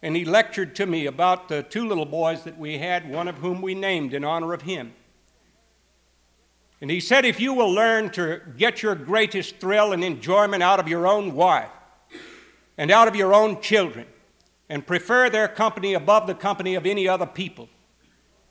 And 0.02 0.16
he 0.16 0.26
lectured 0.26 0.76
to 0.76 0.86
me 0.86 1.08
about 1.08 1.50
the 1.50 1.64
two 1.64 1.88
little 1.88 2.06
boys 2.06 2.44
that 2.44 2.58
we 2.58 2.78
had, 2.78 3.10
one 3.10 3.28
of 3.28 3.40
whom 3.40 3.62
we 3.62 3.74
named 3.74 4.14
in 4.14 4.24
honor 4.24 4.54
of 4.54 4.62
him. 4.62 4.94
And 6.80 6.92
he 6.92 7.00
said, 7.00 7.26
If 7.26 7.40
you 7.40 7.54
will 7.54 7.72
learn 7.72 8.12
to 8.12 8.42
get 8.56 8.84
your 8.84 8.94
greatest 8.94 9.58
thrill 9.58 9.94
and 9.94 10.04
enjoyment 10.04 10.62
out 10.62 10.80
of 10.80 10.88
your 10.88 11.08
own 11.08 11.34
wife, 11.34 11.72
and 12.78 12.92
out 12.92 13.08
of 13.08 13.16
your 13.16 13.34
own 13.34 13.60
children 13.60 14.06
and 14.70 14.86
prefer 14.86 15.30
their 15.30 15.48
company 15.48 15.94
above 15.94 16.28
the 16.28 16.36
company 16.36 16.76
of 16.76 16.86
any 16.86 17.08
other 17.08 17.26
people. 17.26 17.68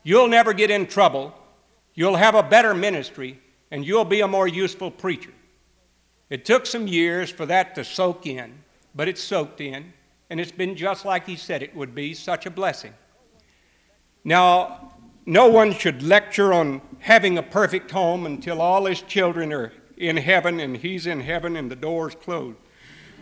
You'll 0.03 0.29
never 0.29 0.53
get 0.53 0.71
in 0.71 0.87
trouble, 0.87 1.35
you'll 1.95 2.17
have 2.17 2.35
a 2.35 2.43
better 2.43 2.75
ministry, 2.75 3.41
and 3.71 3.87
you'll 3.87 4.05
be 4.05 4.21
a 4.21 4.29
more 4.29 4.49
useful 4.49 4.91
preacher. 4.91 5.33
It 6.29 6.45
took 6.45 6.67
some 6.67 6.89
years 6.89 7.31
for 7.31 7.47
that 7.47 7.75
to 7.77 7.85
soak 7.85 8.27
in, 8.27 8.53
but 8.95 9.09
it 9.09 9.19
soaked 9.19 9.61
in, 9.61 9.93
and 10.29 10.41
it's 10.41 10.53
been 10.53 10.77
just 10.77 11.05
like 11.05 11.27
he 11.27 11.37
said 11.37 11.63
it 11.63 11.75
would 11.75 11.95
be 11.95 12.15
such 12.15 12.47
a 12.47 12.51
blessing. 12.51 12.93
Now, 14.25 14.93
no 15.25 15.49
one 15.49 15.73
should 15.73 16.03
lecture 16.03 16.53
on 16.53 16.81
having 16.99 17.39
a 17.39 17.43
perfect 17.43 17.91
home 17.93 18.27
until 18.27 18.61
all 18.61 18.87
his 18.87 19.03
children 19.03 19.53
are 19.53 19.73
in 19.97 20.17
heaven 20.17 20.61
and 20.61 20.77
he's 20.77 21.07
in 21.07 21.21
heaven 21.21 21.57
and 21.57 21.71
the 21.71 21.77
door's 21.77 22.15
closed. 22.15 22.59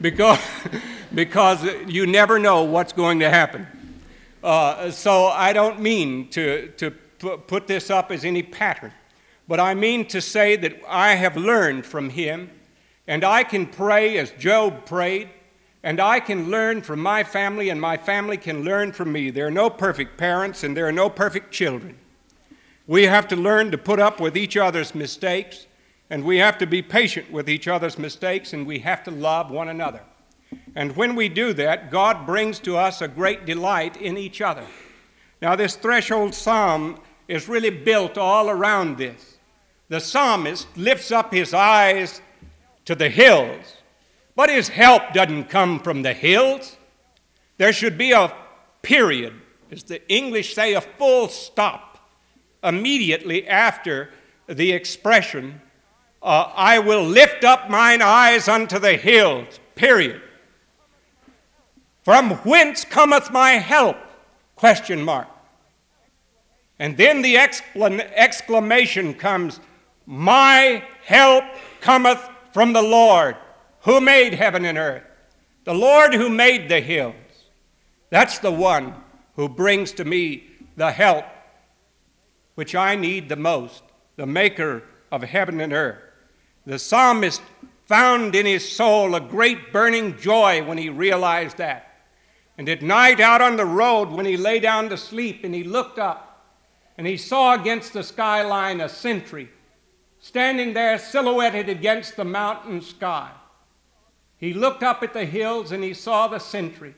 Because, 0.00 0.40
because 1.14 1.64
you 1.86 2.06
never 2.06 2.38
know 2.38 2.64
what's 2.64 2.92
going 2.92 3.20
to 3.20 3.28
happen. 3.28 3.66
Uh, 4.42 4.90
so 4.90 5.26
I 5.26 5.52
don't 5.52 5.80
mean 5.80 6.28
to, 6.30 6.68
to 6.76 6.90
put 6.90 7.66
this 7.66 7.90
up 7.90 8.10
as 8.10 8.24
any 8.24 8.42
pattern, 8.42 8.92
but 9.48 9.60
I 9.60 9.74
mean 9.74 10.06
to 10.08 10.20
say 10.20 10.56
that 10.56 10.80
I 10.88 11.14
have 11.14 11.36
learned 11.36 11.86
from 11.86 12.10
him 12.10 12.50
and 13.06 13.24
I 13.24 13.44
can 13.44 13.66
pray 13.66 14.18
as 14.18 14.30
Job 14.32 14.86
prayed, 14.86 15.30
and 15.82 16.00
I 16.00 16.20
can 16.20 16.50
learn 16.50 16.80
from 16.80 17.00
my 17.00 17.24
family, 17.24 17.68
and 17.68 17.80
my 17.80 17.96
family 17.96 18.36
can 18.36 18.64
learn 18.64 18.92
from 18.92 19.12
me. 19.12 19.30
There 19.30 19.46
are 19.46 19.50
no 19.50 19.68
perfect 19.68 20.16
parents, 20.16 20.64
and 20.64 20.76
there 20.76 20.86
are 20.86 20.92
no 20.92 21.10
perfect 21.10 21.52
children. 21.52 21.98
We 22.86 23.04
have 23.04 23.28
to 23.28 23.36
learn 23.36 23.70
to 23.70 23.78
put 23.78 24.00
up 24.00 24.20
with 24.20 24.36
each 24.36 24.56
other's 24.56 24.94
mistakes, 24.94 25.66
and 26.08 26.24
we 26.24 26.38
have 26.38 26.58
to 26.58 26.66
be 26.66 26.80
patient 26.82 27.30
with 27.30 27.48
each 27.48 27.68
other's 27.68 27.98
mistakes, 27.98 28.52
and 28.52 28.66
we 28.66 28.78
have 28.80 29.04
to 29.04 29.10
love 29.10 29.50
one 29.50 29.68
another. 29.68 30.00
And 30.74 30.96
when 30.96 31.14
we 31.14 31.28
do 31.28 31.52
that, 31.54 31.90
God 31.90 32.26
brings 32.26 32.58
to 32.60 32.76
us 32.76 33.00
a 33.00 33.08
great 33.08 33.44
delight 33.44 33.96
in 33.96 34.16
each 34.16 34.40
other. 34.40 34.66
Now, 35.42 35.56
this 35.56 35.76
threshold 35.76 36.34
psalm 36.34 36.98
is 37.28 37.48
really 37.48 37.70
built 37.70 38.16
all 38.16 38.48
around 38.48 38.96
this. 38.96 39.38
The 39.88 40.00
psalmist 40.00 40.66
lifts 40.76 41.12
up 41.12 41.32
his 41.32 41.52
eyes 41.52 42.20
to 42.84 42.94
the 42.94 43.08
hills. 43.08 43.76
But 44.36 44.50
his 44.50 44.68
help 44.68 45.12
doesn't 45.12 45.44
come 45.44 45.80
from 45.80 46.02
the 46.02 46.12
hills. 46.12 46.76
There 47.56 47.72
should 47.72 47.96
be 47.96 48.12
a 48.12 48.34
period, 48.82 49.34
as 49.70 49.84
the 49.84 50.06
English 50.12 50.54
say, 50.54 50.74
a 50.74 50.80
full 50.80 51.28
stop 51.28 51.94
immediately 52.64 53.46
after 53.46 54.10
the 54.48 54.72
expression, 54.72 55.60
uh, 56.22 56.50
I 56.54 56.78
will 56.78 57.04
lift 57.04 57.44
up 57.44 57.70
mine 57.70 58.02
eyes 58.02 58.48
unto 58.48 58.78
the 58.78 58.94
hills, 58.94 59.60
period. 59.74 60.22
From 62.02 62.30
whence 62.38 62.84
cometh 62.84 63.30
my 63.30 63.52
help? 63.52 63.96
Question 64.56 65.02
mark. 65.02 65.28
And 66.78 66.96
then 66.96 67.22
the 67.22 67.36
exclamation 67.36 69.14
comes, 69.14 69.60
My 70.06 70.82
help 71.04 71.44
cometh 71.80 72.28
from 72.54 72.72
the 72.72 72.82
Lord 72.82 73.34
who 73.80 74.00
made 74.00 74.32
heaven 74.32 74.64
and 74.64 74.78
earth, 74.78 75.02
the 75.64 75.74
Lord 75.74 76.14
who 76.14 76.28
made 76.28 76.68
the 76.68 76.80
hills. 76.80 77.16
That's 78.10 78.38
the 78.38 78.52
one 78.52 78.94
who 79.34 79.48
brings 79.48 79.90
to 79.94 80.04
me 80.04 80.44
the 80.76 80.92
help 80.92 81.24
which 82.54 82.76
I 82.76 82.94
need 82.94 83.28
the 83.28 83.34
most, 83.34 83.82
the 84.14 84.26
maker 84.26 84.84
of 85.10 85.24
heaven 85.24 85.60
and 85.60 85.72
earth. 85.72 85.98
The 86.64 86.78
psalmist 86.78 87.42
found 87.86 88.36
in 88.36 88.46
his 88.46 88.70
soul 88.70 89.16
a 89.16 89.20
great 89.20 89.72
burning 89.72 90.16
joy 90.16 90.62
when 90.62 90.78
he 90.78 90.90
realized 90.90 91.56
that. 91.56 92.04
And 92.56 92.68
at 92.68 92.82
night, 92.82 93.18
out 93.18 93.42
on 93.42 93.56
the 93.56 93.66
road, 93.66 94.10
when 94.10 94.26
he 94.26 94.36
lay 94.36 94.60
down 94.60 94.90
to 94.90 94.96
sleep 94.96 95.42
and 95.42 95.52
he 95.52 95.64
looked 95.64 95.98
up 95.98 96.54
and 96.96 97.04
he 97.04 97.16
saw 97.16 97.60
against 97.60 97.94
the 97.94 98.04
skyline 98.04 98.80
a 98.80 98.88
sentry 98.88 99.50
standing 100.24 100.72
there 100.72 100.98
silhouetted 100.98 101.68
against 101.68 102.16
the 102.16 102.24
mountain 102.24 102.80
sky. 102.80 103.30
He 104.38 104.54
looked 104.54 104.82
up 104.82 105.02
at 105.02 105.12
the 105.12 105.26
hills 105.26 105.70
and 105.70 105.84
he 105.84 105.92
saw 105.92 106.28
the 106.28 106.38
sentry. 106.38 106.94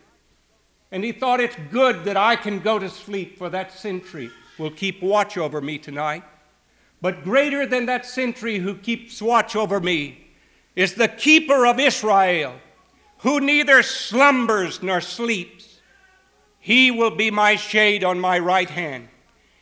And 0.93 1.03
he 1.03 1.11
thought, 1.11 1.41
it's 1.41 1.57
good 1.73 2.05
that 2.05 2.17
I 2.17 2.37
can 2.37 2.61
go 2.61 2.79
to 2.79 2.89
sleep, 2.89 3.37
for 3.37 3.51
that 3.51 3.73
sentry 3.73 4.31
will 4.61 4.71
keep 4.71 5.03
watch 5.03 5.37
over 5.37 5.61
me 5.61 5.77
tonight. 5.77 6.23
But 7.03 7.25
greater 7.25 7.67
than 7.67 7.87
that 7.87 8.07
sentry 8.07 8.59
who 8.59 8.77
keeps 8.77 9.21
watch 9.21 9.57
over 9.57 9.81
me 9.81 10.29
is 10.77 10.95
the 10.95 11.09
keeper 11.09 11.67
of 11.67 11.81
Israel, 11.81 12.55
who 13.19 13.41
neither 13.41 13.83
slumbers 13.83 14.85
nor 14.85 15.01
sleeps. 15.01 15.81
He 16.61 16.93
will 16.93 17.17
be 17.17 17.33
my 17.33 17.57
shade 17.57 18.05
on 18.05 18.21
my 18.21 18.39
right 18.39 18.71
hand. 18.71 19.09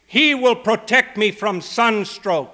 He 0.07 0.35
will 0.35 0.55
protect 0.55 1.17
me 1.17 1.31
from 1.31 1.63
sunstroke. 1.63 2.51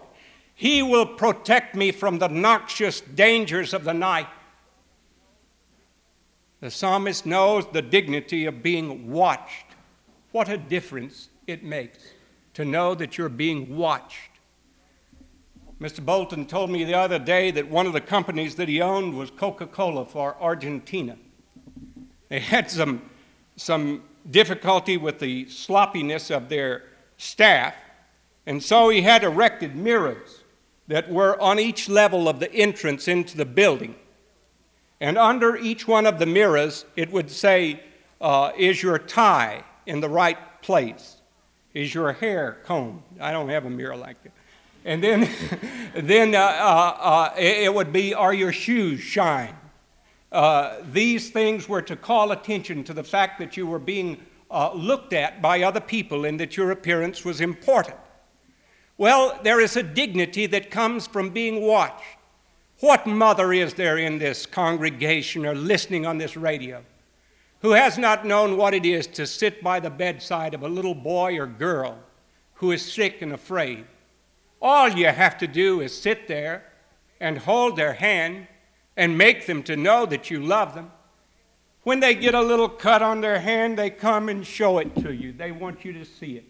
He 0.61 0.83
will 0.83 1.07
protect 1.07 1.75
me 1.75 1.91
from 1.91 2.19
the 2.19 2.29
noxious 2.29 3.01
dangers 3.01 3.73
of 3.73 3.83
the 3.83 3.95
night. 3.95 4.27
The 6.61 6.71
psalmist 6.71 7.25
knows 7.25 7.65
the 7.73 7.81
dignity 7.81 8.45
of 8.45 8.63
being 8.63 9.11
watched. 9.11 9.65
What 10.33 10.51
a 10.51 10.59
difference 10.59 11.31
it 11.47 11.65
makes 11.65 12.13
to 12.53 12.67
know 12.67 12.95
that 12.97 13.17
you're 13.17 13.31
being 13.31 13.75
watched. 13.75 14.33
Mr. 15.81 16.05
Bolton 16.05 16.45
told 16.45 16.69
me 16.69 16.85
the 16.85 16.93
other 16.93 17.19
day 17.19 17.51
that 17.53 17.71
one 17.71 17.87
of 17.87 17.95
the 17.95 18.01
companies 18.03 18.57
that 18.57 18.69
he 18.69 18.83
owned 18.83 19.17
was 19.17 19.31
Coca 19.31 19.67
Cola 19.67 20.05
for 20.05 20.37
Argentina. 20.43 21.17
They 22.29 22.41
had 22.41 22.71
some, 22.71 23.09
some 23.57 24.03
difficulty 24.31 24.99
with 24.99 25.21
the 25.21 25.49
sloppiness 25.49 26.31
of 26.31 26.51
their 26.51 26.83
staff, 27.17 27.75
and 28.45 28.63
so 28.63 28.91
he 28.91 29.01
had 29.01 29.25
erected 29.25 29.75
mirrors 29.75 30.40
that 30.91 31.09
were 31.09 31.41
on 31.41 31.61
each 31.61 31.89
level 31.89 32.29
of 32.29 32.41
the 32.41 32.53
entrance 32.53 33.07
into 33.07 33.37
the 33.37 33.45
building. 33.45 33.95
And 35.01 35.17
under 35.17 35.57
each 35.57 35.87
one 35.87 36.05
of 36.05 36.19
the 36.19 36.27
mirrors, 36.27 36.85
it 36.97 37.13
would 37.13 37.31
say, 37.31 37.81
uh, 38.21 38.51
Is 38.59 38.83
your 38.83 38.99
tie 38.99 39.63
in 39.87 40.01
the 40.01 40.09
right 40.09 40.37
place? 40.63 41.19
Is 41.75 41.95
your 41.95 42.13
hair 42.13 42.59
combed? 42.65 43.05
I 43.21 43.31
don't 43.31 43.49
have 43.51 43.67
a 43.67 43.71
mirror 43.71 43.97
like 43.97 44.21
that. 44.25 44.33
And 44.85 45.01
then, 45.01 45.31
then 45.95 46.35
uh, 46.35 46.39
uh, 46.39 47.01
uh 47.05 47.35
it 47.39 47.73
would 47.73 47.93
be, 47.93 48.13
Are 48.13 48.35
your 48.35 48.53
shoes 48.53 48.99
shine? 48.99 49.57
Uh, 50.33 50.79
these 50.93 51.31
things 51.31 51.69
were 51.69 51.83
to 51.83 51.95
call 51.95 52.33
attention 52.33 52.83
to 52.83 52.93
the 52.93 53.05
fact 53.05 53.39
that 53.39 53.57
you 53.57 53.65
were 53.65 53.79
being 53.79 54.21
uh, 54.51 54.73
looked 54.73 55.13
at 55.13 55.41
by 55.41 55.63
other 55.63 55.81
people 55.81 56.25
and 56.25 56.41
that 56.41 56.57
your 56.57 56.73
appearance 56.73 57.25
was 57.25 57.41
important. 57.41 57.97
Well, 59.01 59.41
there 59.43 59.61
is 59.61 59.79
a 59.79 59.83
dignity 59.83 60.45
that 60.49 60.71
comes 60.71 61.07
from 61.07 61.31
being 61.31 61.63
watched. 61.63 62.05
What 62.81 63.07
mother 63.07 63.51
is 63.51 63.73
there 63.73 63.97
in 63.97 64.19
this 64.19 64.45
congregation 64.45 65.47
or 65.47 65.55
listening 65.55 66.05
on 66.05 66.19
this 66.19 66.37
radio 66.37 66.85
who 67.63 67.71
has 67.71 67.97
not 67.97 68.27
known 68.27 68.59
what 68.59 68.75
it 68.75 68.85
is 68.85 69.07
to 69.07 69.27
sit 69.27 69.65
by 69.65 69.81
the 69.81 69.89
bedside 69.89 70.53
of 70.53 70.63
a 70.63 70.69
little 70.69 70.95
boy 70.95 71.39
or 71.39 71.47
girl 71.47 71.99
who 72.57 72.73
is 72.73 72.93
sick 72.93 73.23
and 73.23 73.33
afraid? 73.33 73.87
All 74.61 74.91
you 74.91 75.07
have 75.07 75.39
to 75.39 75.47
do 75.47 75.81
is 75.81 75.99
sit 75.99 76.29
there 76.29 76.65
and 77.21 77.39
hold 77.39 77.77
their 77.77 77.95
hand 77.95 78.49
and 78.99 79.17
make 79.17 79.47
them 79.47 79.63
to 79.63 79.77
know 79.77 80.05
that 80.05 80.31
you 80.31 80.41
love 80.41 80.75
them. 80.75 80.93
When 81.85 82.01
they 82.01 82.15
get 82.15 82.35
a 82.35 82.43
little 82.43 82.69
cut 82.69 83.01
on 83.01 83.23
their 83.23 83.41
hand, 83.41 83.79
they 83.79 83.89
come 83.89 84.29
and 84.29 84.47
show 84.47 84.77
it 84.77 84.95
to 84.97 85.15
you. 85.15 85.33
They 85.33 85.53
want 85.53 85.87
you 85.87 85.95
to 85.95 86.05
see 86.05 86.37
it 86.37 86.45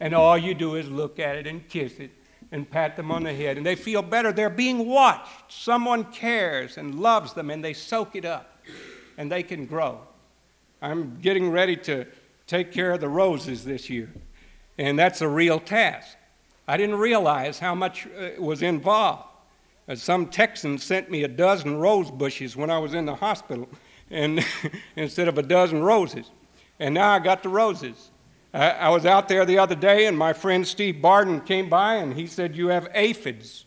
and 0.00 0.14
all 0.14 0.38
you 0.38 0.54
do 0.54 0.76
is 0.76 0.88
look 0.88 1.18
at 1.18 1.36
it 1.36 1.46
and 1.46 1.68
kiss 1.68 1.98
it 1.98 2.10
and 2.50 2.70
pat 2.70 2.96
them 2.96 3.10
on 3.10 3.24
the 3.24 3.34
head, 3.34 3.56
and 3.56 3.66
they 3.66 3.74
feel 3.74 4.02
better. 4.02 4.32
They're 4.32 4.48
being 4.48 4.86
watched. 4.86 5.28
Someone 5.48 6.04
cares 6.04 6.78
and 6.78 6.98
loves 6.98 7.34
them, 7.34 7.50
and 7.50 7.62
they 7.62 7.74
soak 7.74 8.16
it 8.16 8.24
up, 8.24 8.62
and 9.18 9.30
they 9.30 9.42
can 9.42 9.66
grow. 9.66 10.00
I'm 10.80 11.18
getting 11.20 11.50
ready 11.50 11.76
to 11.76 12.06
take 12.46 12.72
care 12.72 12.92
of 12.92 13.00
the 13.00 13.08
roses 13.08 13.64
this 13.64 13.90
year, 13.90 14.10
and 14.78 14.98
that's 14.98 15.20
a 15.20 15.28
real 15.28 15.60
task. 15.60 16.16
I 16.66 16.76
didn't 16.76 16.96
realize 16.96 17.58
how 17.58 17.74
much 17.74 18.06
uh, 18.06 18.40
was 18.40 18.62
involved. 18.62 19.24
Uh, 19.88 19.94
some 19.94 20.26
Texan 20.26 20.78
sent 20.78 21.10
me 21.10 21.24
a 21.24 21.28
dozen 21.28 21.78
rose 21.78 22.10
bushes 22.10 22.56
when 22.56 22.70
I 22.70 22.78
was 22.78 22.94
in 22.94 23.04
the 23.04 23.14
hospital, 23.14 23.68
and 24.10 24.44
instead 24.96 25.28
of 25.28 25.36
a 25.36 25.42
dozen 25.42 25.82
roses, 25.82 26.30
and 26.78 26.94
now 26.94 27.10
I 27.12 27.18
got 27.18 27.42
the 27.42 27.48
roses. 27.48 28.10
I 28.58 28.88
was 28.88 29.06
out 29.06 29.28
there 29.28 29.44
the 29.44 29.58
other 29.58 29.74
day, 29.74 30.06
and 30.06 30.18
my 30.18 30.32
friend 30.32 30.66
Steve 30.66 31.00
Barden 31.00 31.40
came 31.42 31.68
by, 31.68 31.94
and 31.94 32.14
he 32.14 32.26
said, 32.26 32.56
You 32.56 32.68
have 32.68 32.88
aphids. 32.92 33.64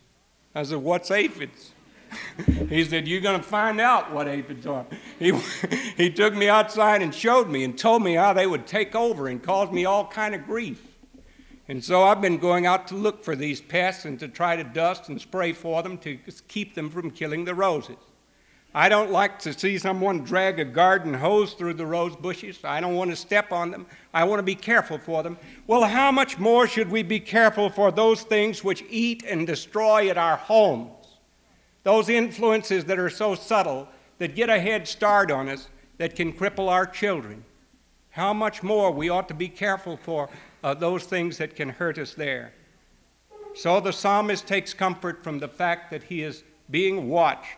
I 0.54 0.64
said, 0.64 0.80
What's 0.80 1.10
aphids? 1.12 1.72
he 2.70 2.84
said, 2.84 3.08
You're 3.08 3.22
going 3.22 3.40
to 3.40 3.46
find 3.46 3.80
out 3.80 4.12
what 4.12 4.28
aphids 4.28 4.68
are. 4.68 4.86
He, 5.18 5.32
he 5.98 6.10
took 6.10 6.34
me 6.34 6.50
outside 6.50 7.02
and 7.02 7.16
showed 7.16 7.50
me 7.50 7.64
and 7.64 7.78
told 7.78 8.04
me 8.04 8.16
how 8.16 8.34
they 8.34 8.48
would 8.48 8.68
take 8.68 8.94
over 8.94 9.28
and 9.28 9.42
cause 9.42 9.72
me 9.72 9.86
all 9.86 10.08
kind 10.08 10.36
of 10.36 10.46
grief. 10.46 10.82
And 11.70 11.82
so 11.82 12.04
I've 12.04 12.20
been 12.20 12.38
going 12.38 12.66
out 12.66 12.90
to 12.90 12.96
look 12.96 13.24
for 13.24 13.34
these 13.34 13.62
pests 13.62 14.04
and 14.04 14.20
to 14.20 14.28
try 14.28 14.58
to 14.58 14.64
dust 14.64 15.08
and 15.08 15.22
spray 15.22 15.54
for 15.54 15.82
them 15.84 15.98
to 16.00 16.18
keep 16.50 16.76
them 16.76 16.90
from 16.90 17.12
killing 17.12 17.46
the 17.46 17.56
roses. 17.56 17.96
I 18.74 18.88
don't 18.88 19.12
like 19.12 19.40
to 19.40 19.54
see 19.54 19.78
someone 19.78 20.24
drag 20.24 20.60
a 20.60 20.66
garden 20.66 21.14
hose 21.14 21.54
through 21.54 21.74
the 21.74 21.86
rose 21.86 22.16
bushes. 22.16 22.60
I 22.64 22.80
don't 22.80 22.96
want 22.96 23.10
to 23.12 23.18
step 23.18 23.52
on 23.52 23.72
them. 23.72 23.86
I 24.14 24.24
want 24.24 24.40
to 24.40 24.44
be 24.44 24.56
careful 24.56 24.98
for 24.98 25.24
them. 25.24 25.38
Well, 25.68 25.84
how 25.84 26.12
much 26.12 26.40
more 26.40 26.68
should 26.68 26.90
we 26.90 27.04
be 27.04 27.20
careful 27.20 27.70
for 27.70 27.92
those 27.92 28.22
things 28.22 28.64
which 28.64 28.84
eat 28.90 29.24
and 29.28 29.46
destroy 29.46 30.10
at 30.10 30.18
our 30.18 30.38
homes? 30.38 31.02
those 31.84 32.10
influences 32.10 32.86
that 32.86 33.00
are 33.00 33.10
so 33.10 33.36
subtle 33.36 33.88
that 34.20 34.36
get 34.36 34.50
a 34.50 34.60
head 34.60 34.88
start 34.88 35.32
on 35.32 35.50
us 35.50 35.68
that 35.98 36.16
can 36.16 36.32
cripple 36.32 36.70
our 36.70 36.86
children. 36.86 37.44
How 38.12 38.34
much 38.34 38.62
more 38.62 38.92
we 38.92 39.10
ought 39.10 39.28
to 39.30 39.34
be 39.34 39.48
careful 39.48 39.98
for 39.98 40.30
uh, 40.64 40.74
those 40.74 41.06
things 41.06 41.38
that 41.38 41.56
can 41.56 41.70
hurt 41.70 41.98
us 41.98 42.14
there. 42.14 42.54
So 43.56 43.80
the 43.80 43.94
psalmist 43.94 44.48
takes 44.48 44.74
comfort 44.74 45.24
from 45.24 45.40
the 45.40 45.48
fact 45.48 45.92
that 45.92 46.04
he 46.04 46.22
is 46.22 46.44
being 46.70 47.10
watched, 47.10 47.58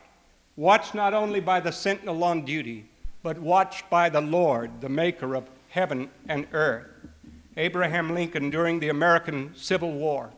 watched 0.56 0.94
not 0.94 1.14
only 1.14 1.40
by 1.40 1.60
the 1.60 1.72
sentinel 1.72 2.24
on 2.24 2.46
duty, 2.46 2.86
but 3.24 3.40
watched 3.40 3.90
by 3.90 4.10
the 4.10 4.22
Lord, 4.22 4.82
the 4.82 4.90
maker 4.90 5.36
of 5.36 5.50
heaven 5.70 6.10
and 6.28 6.48
earth. 6.52 6.88
Abraham 7.58 8.14
Lincoln, 8.14 8.50
during 8.50 8.80
the 8.80 8.90
American 8.90 9.54
Civil 9.56 9.92
War, 9.92 10.32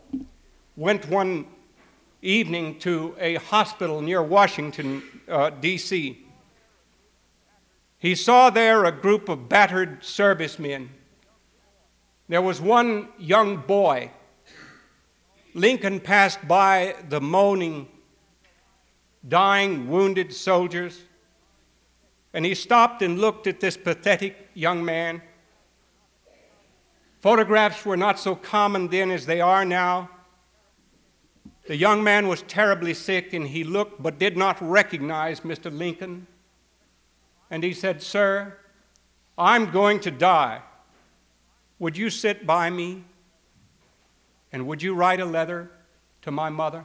went 0.76 1.08
one 1.08 1.46
evening 2.22 2.78
to 2.80 3.14
a 3.18 3.36
hospital 3.36 4.00
near 4.00 4.22
Washington, 4.22 5.02
uh, 5.28 5.50
D.C. 5.50 6.24
He 7.98 8.14
saw 8.14 8.50
there 8.50 8.84
a 8.84 8.92
group 8.92 9.28
of 9.28 9.48
battered 9.48 10.04
servicemen. 10.04 10.90
There 12.28 12.42
was 12.42 12.60
one 12.60 13.08
young 13.18 13.58
boy. 13.58 14.10
Lincoln 15.54 16.00
passed 16.00 16.46
by 16.46 16.96
the 17.08 17.20
moaning, 17.20 17.88
dying, 19.28 19.88
wounded 19.88 20.32
soldiers, 20.32 21.02
and 22.32 22.44
he 22.44 22.54
stopped 22.54 23.02
and 23.02 23.18
looked 23.18 23.46
at 23.46 23.60
this 23.60 23.76
pathetic 23.76 24.50
young 24.54 24.84
man. 24.84 25.22
Photographs 27.20 27.84
were 27.84 27.96
not 27.96 28.18
so 28.18 28.36
common 28.36 28.88
then 28.88 29.10
as 29.10 29.26
they 29.26 29.40
are 29.40 29.64
now. 29.64 30.10
The 31.66 31.76
young 31.76 32.04
man 32.04 32.28
was 32.28 32.42
terribly 32.42 32.94
sick, 32.94 33.32
and 33.32 33.48
he 33.48 33.64
looked 33.64 34.00
but 34.00 34.18
did 34.18 34.36
not 34.36 34.58
recognize 34.60 35.40
Mr. 35.40 35.76
Lincoln. 35.76 36.26
And 37.50 37.64
he 37.64 37.72
said, 37.72 38.02
Sir, 38.02 38.56
I'm 39.36 39.70
going 39.70 40.00
to 40.00 40.10
die. 40.10 40.62
Would 41.78 41.96
you 41.96 42.10
sit 42.10 42.46
by 42.46 42.70
me? 42.70 43.04
And 44.52 44.66
would 44.66 44.82
you 44.82 44.94
write 44.94 45.20
a 45.20 45.24
letter 45.24 45.70
to 46.22 46.30
my 46.30 46.48
mother? 46.48 46.84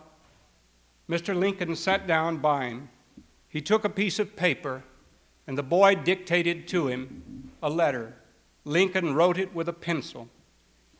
Mr. 1.12 1.38
Lincoln 1.38 1.76
sat 1.76 2.08
down 2.08 2.38
by 2.38 2.68
him. 2.68 2.88
He 3.50 3.60
took 3.60 3.84
a 3.84 3.90
piece 3.90 4.18
of 4.18 4.38
paper, 4.38 4.82
and 5.46 5.58
the 5.58 5.64
boy 5.64 5.94
dictated 5.94 6.70
to 6.70 6.88
him 6.88 7.52
a 7.62 7.70
letter. 7.70 8.16
Lincoln 8.64 9.14
wrote 9.14 9.38
it 9.38 9.54
with 9.54 9.68
a 9.68 9.74
pencil. 9.74 10.30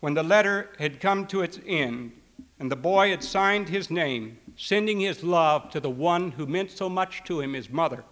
When 0.02 0.14
the 0.14 0.22
letter 0.22 0.70
had 0.80 1.00
come 1.00 1.28
to 1.28 1.44
its 1.44 1.62
end, 1.66 2.12
and 2.60 2.70
the 2.70 2.76
boy 2.76 3.12
had 3.12 3.24
signed 3.24 3.70
his 3.70 3.90
name, 3.90 4.38
sending 4.58 5.00
his 5.00 5.24
love 5.24 5.70
to 5.70 5.80
the 5.80 5.90
one 5.90 6.32
who 6.32 6.46
meant 6.46 6.72
so 6.72 6.90
much 6.90 7.24
to 7.24 7.40
him, 7.40 7.54
his 7.54 7.70
mother. 7.70 8.04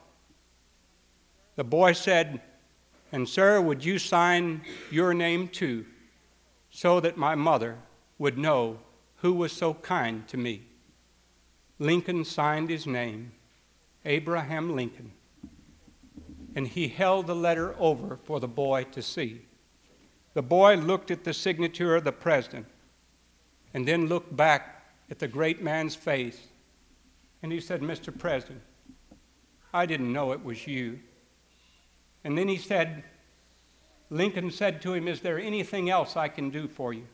The 1.58 1.66
boy 1.66 1.92
said, 1.92 2.40
And 3.12 3.28
sir, 3.28 3.60
would 3.60 3.84
you 3.84 4.00
sign 4.00 4.62
your 4.90 5.14
name 5.14 5.50
too, 5.50 5.86
so 6.70 7.02
that 7.02 7.18
my 7.18 7.36
mother 7.36 7.78
would 8.18 8.38
know 8.38 8.80
who 9.18 9.34
was 9.34 9.52
so 9.52 9.74
kind 9.74 10.26
to 10.30 10.38
me? 10.38 10.69
Lincoln 11.80 12.26
signed 12.26 12.70
his 12.70 12.86
name, 12.86 13.32
Abraham 14.04 14.76
Lincoln, 14.76 15.14
and 16.54 16.68
he 16.68 16.90
held 16.90 17.28
the 17.28 17.36
letter 17.36 17.74
over 17.80 18.20
for 18.26 18.42
the 18.42 18.50
boy 18.50 18.84
to 18.92 19.02
see. 19.02 19.42
The 20.34 20.42
boy 20.42 20.76
looked 20.76 21.10
at 21.10 21.24
the 21.24 21.34
signature 21.34 21.96
of 21.96 22.04
the 22.04 22.12
president 22.12 22.66
and 23.74 23.88
then 23.88 24.08
looked 24.08 24.36
back 24.36 24.84
at 25.10 25.20
the 25.20 25.28
great 25.28 25.64
man's 25.64 25.96
face. 25.96 26.48
And 27.42 27.52
he 27.52 27.62
said, 27.62 27.82
Mr. 27.82 28.16
President, 28.16 28.62
I 29.74 29.86
didn't 29.86 30.12
know 30.12 30.34
it 30.34 30.44
was 30.44 30.68
you. 30.68 31.00
And 32.26 32.38
then 32.38 32.50
he 32.50 32.58
said, 32.58 33.04
Lincoln 34.10 34.52
said 34.52 34.82
to 34.82 34.94
him, 34.94 35.08
Is 35.08 35.22
there 35.22 35.40
anything 35.40 35.90
else 35.90 36.18
I 36.18 36.28
can 36.28 36.50
do 36.50 36.68
for 36.68 36.92
you? 36.92 37.08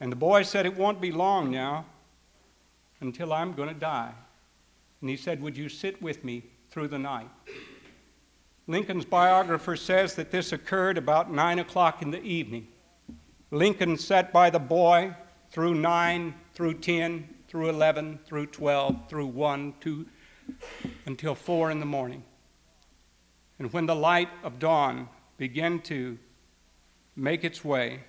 And 0.00 0.10
the 0.10 0.16
boy 0.16 0.42
said, 0.44 0.64
It 0.64 0.76
won't 0.76 1.00
be 1.00 1.12
long 1.12 1.50
now 1.50 1.84
until 3.00 3.32
I'm 3.32 3.52
going 3.52 3.68
to 3.68 3.74
die. 3.74 4.12
And 5.00 5.10
he 5.10 5.16
said, 5.16 5.42
Would 5.42 5.56
you 5.56 5.68
sit 5.68 6.00
with 6.00 6.24
me 6.24 6.44
through 6.70 6.88
the 6.88 6.98
night? 6.98 7.28
Lincoln's 8.66 9.04
biographer 9.04 9.76
says 9.76 10.14
that 10.14 10.30
this 10.30 10.52
occurred 10.52 10.96
about 10.96 11.30
9 11.30 11.58
o'clock 11.58 12.00
in 12.00 12.10
the 12.10 12.22
evening. 12.22 12.66
Lincoln 13.50 13.98
sat 13.98 14.32
by 14.32 14.48
the 14.48 14.58
boy 14.58 15.14
through 15.50 15.74
9, 15.74 16.34
through 16.54 16.74
10, 16.74 17.28
through 17.46 17.68
11, 17.68 18.18
through 18.26 18.46
12, 18.46 19.08
through 19.08 19.26
1, 19.26 19.74
2, 19.80 20.06
until 21.06 21.34
4 21.34 21.70
in 21.70 21.80
the 21.80 21.86
morning. 21.86 22.24
And 23.58 23.72
when 23.72 23.86
the 23.86 23.94
light 23.94 24.30
of 24.42 24.58
dawn 24.58 25.08
began 25.36 25.80
to 25.82 26.18
make 27.14 27.44
its 27.44 27.64
way, 27.64 28.00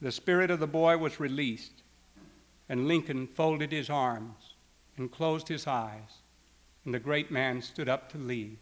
the 0.00 0.12
spirit 0.12 0.50
of 0.50 0.60
the 0.60 0.66
boy 0.66 0.96
was 0.98 1.18
released, 1.18 1.82
and 2.70 2.86
Lincoln 2.86 3.26
folded 3.26 3.72
his 3.72 3.90
arms 3.90 4.54
and 4.96 5.10
closed 5.10 5.48
his 5.48 5.66
eyes, 5.66 6.22
and 6.84 6.94
the 6.94 7.00
great 7.00 7.28
man 7.28 7.60
stood 7.60 7.88
up 7.88 8.10
to 8.12 8.16
leave. 8.16 8.58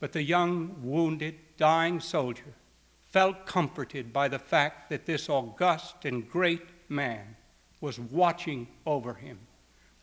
But 0.00 0.12
the 0.12 0.22
young, 0.22 0.76
wounded, 0.82 1.34
dying 1.58 2.00
soldier 2.00 2.54
felt 3.04 3.44
comforted 3.44 4.14
by 4.14 4.28
the 4.28 4.38
fact 4.38 4.88
that 4.88 5.04
this 5.04 5.28
august 5.28 6.06
and 6.06 6.28
great 6.28 6.62
man 6.88 7.36
was 7.82 8.00
watching 8.00 8.66
over 8.86 9.12
him. 9.12 9.38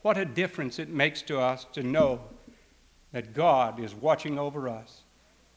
What 0.04 0.20
a 0.20 0.26
difference 0.26 0.78
it 0.78 0.90
makes 0.90 1.24
to 1.24 1.40
us 1.40 1.66
to 1.74 1.82
know 1.82 2.22
that 3.12 3.34
God 3.34 3.80
is 3.80 3.96
watching 3.96 4.38
over 4.38 4.70
us. 4.70 5.02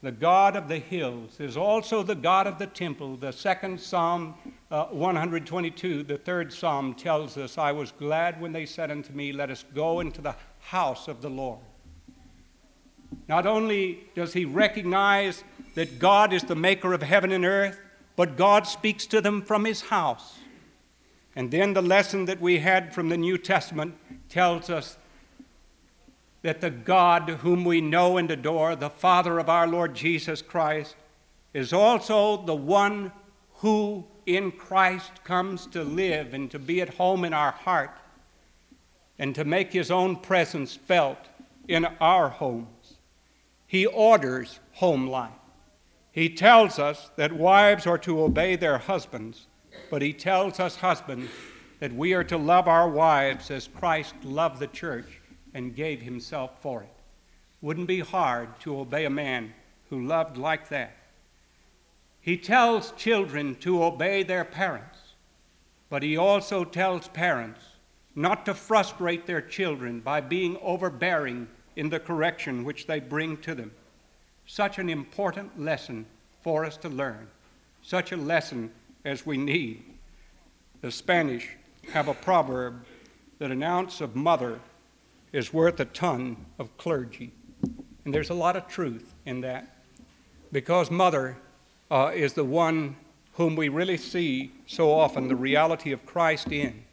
The 0.01 0.11
God 0.11 0.55
of 0.55 0.69
the 0.69 0.79
hills 0.79 1.41
is 1.41 1.57
also 1.57 2.03
the 2.03 2.15
God 2.15 2.47
of 2.47 2.57
the 2.57 2.67
temple. 2.67 3.17
The 3.17 3.33
second 3.33 3.81
Psalm, 3.81 4.33
uh, 4.71 4.85
122, 4.85 6.03
the 6.03 6.17
third 6.17 6.53
Psalm, 6.53 6.93
tells 6.93 7.37
us, 7.37 7.57
I 7.57 7.73
was 7.73 7.91
glad 7.91 8.39
when 8.39 8.53
they 8.53 8.65
said 8.65 8.91
unto 8.91 9.11
me, 9.11 9.33
Let 9.33 9.49
us 9.49 9.65
go 9.75 9.99
into 9.99 10.21
the 10.21 10.35
house 10.59 11.09
of 11.09 11.21
the 11.21 11.29
Lord. 11.29 11.59
Not 13.27 13.45
only 13.45 14.07
does 14.15 14.31
he 14.31 14.45
recognize 14.45 15.43
that 15.75 15.99
God 15.99 16.31
is 16.31 16.43
the 16.43 16.55
maker 16.55 16.93
of 16.93 17.03
heaven 17.03 17.31
and 17.33 17.43
earth, 17.43 17.79
but 18.15 18.37
God 18.37 18.67
speaks 18.67 19.05
to 19.07 19.19
them 19.19 19.41
from 19.41 19.65
his 19.65 19.81
house. 19.81 20.39
And 21.35 21.51
then 21.51 21.73
the 21.73 21.81
lesson 21.81 22.25
that 22.25 22.39
we 22.39 22.59
had 22.59 22.93
from 22.93 23.09
the 23.09 23.17
New 23.17 23.37
Testament 23.37 23.95
tells 24.29 24.69
us 24.69 24.97
that 26.41 26.61
the 26.61 26.69
God 26.69 27.29
whom 27.41 27.65
we 27.65 27.81
know 27.81 28.17
and 28.17 28.29
adore, 28.31 28.75
the 28.75 28.89
Father 28.89 29.39
of 29.39 29.49
our 29.49 29.67
Lord 29.67 29.93
Jesus 29.93 30.41
Christ, 30.41 30.95
is 31.53 31.73
also 31.73 32.37
the 32.45 32.55
one 32.55 33.11
who 33.55 34.05
in 34.25 34.51
Christ 34.51 35.23
comes 35.23 35.65
to 35.67 35.83
live 35.83 36.33
and 36.33 36.49
to 36.51 36.59
be 36.59 36.81
at 36.81 36.95
home 36.95 37.25
in 37.25 37.33
our 37.33 37.51
heart 37.51 37.97
and 39.17 39.35
to 39.35 39.43
make 39.43 39.73
his 39.73 39.91
own 39.91 40.15
presence 40.15 40.75
felt 40.75 41.17
in 41.67 41.85
our 41.99 42.29
homes. 42.29 42.95
He 43.67 43.85
orders 43.85 44.59
home 44.73 45.07
life. 45.07 45.31
He 46.11 46.29
tells 46.29 46.79
us 46.79 47.11
that 47.17 47.33
wives 47.33 47.85
are 47.85 47.97
to 47.99 48.21
obey 48.21 48.55
their 48.55 48.77
husbands 48.77 49.47
but 49.89 50.01
he 50.01 50.13
tells 50.13 50.59
us 50.59 50.77
husbands 50.77 51.29
that 51.79 51.93
we 51.93 52.13
are 52.13 52.23
to 52.25 52.37
love 52.37 52.67
our 52.67 52.89
wives 52.89 53.49
as 53.51 53.67
Christ 53.67 54.15
loved 54.23 54.59
the 54.59 54.67
church 54.67 55.18
and 55.59 55.75
gave 55.75 56.01
himself 56.01 56.51
for 56.61 56.83
it. 56.83 56.89
Wouldn't 57.61 57.87
be 57.87 57.99
hard 57.99 58.57
to 58.61 58.79
obey 58.79 59.03
a 59.03 59.09
man 59.09 59.53
who 59.89 60.07
loved 60.07 60.37
like 60.37 60.69
that. 60.69 60.95
He 62.21 62.37
tells 62.37 62.93
children 62.93 63.55
to 63.55 63.83
obey 63.83 64.23
their 64.23 64.45
parents, 64.45 64.99
but 65.89 66.01
he 66.01 66.15
also 66.15 66.63
tells 66.63 67.09
parents 67.09 67.59
not 68.15 68.45
to 68.45 68.53
frustrate 68.53 69.25
their 69.25 69.41
children 69.41 69.99
by 69.99 70.21
being 70.21 70.57
overbearing 70.61 71.49
in 71.75 71.89
the 71.89 71.99
correction 71.99 72.63
which 72.63 72.87
they 72.87 73.01
bring 73.01 73.35
to 73.39 73.53
them. 73.53 73.73
Such 74.45 74.79
an 74.79 74.89
important 74.89 75.59
lesson 75.59 76.05
for 76.41 76.63
us 76.63 76.77
to 76.77 76.87
learn, 76.87 77.27
such 77.81 78.13
a 78.13 78.17
lesson 78.17 78.71
as 79.03 79.25
we 79.25 79.35
need. 79.35 79.83
The 80.79 80.91
Spanish 80.91 81.49
have 81.91 82.07
a 82.07 82.13
proverb 82.13 82.85
that 83.39 83.51
an 83.51 83.61
ounce 83.61 83.99
of 83.99 84.15
mother 84.15 84.61
is 85.31 85.53
worth 85.53 85.79
a 85.79 85.85
ton 85.85 86.45
of 86.57 86.75
clergy. 86.77 87.31
And 88.05 88.13
there's 88.13 88.29
a 88.29 88.35
lot 88.35 88.55
of 88.55 88.67
truth 88.67 89.13
in 89.25 89.41
that 89.41 89.77
because 90.51 90.89
mother 90.89 91.37
uh, 91.91 92.11
is 92.13 92.33
the 92.33 92.43
one 92.43 92.95
whom 93.33 93.55
we 93.55 93.69
really 93.69 93.97
see 93.97 94.51
so 94.65 94.91
often 94.91 95.27
the 95.27 95.35
reality 95.35 95.91
of 95.91 96.05
Christ 96.05 96.51
in. 96.51 96.83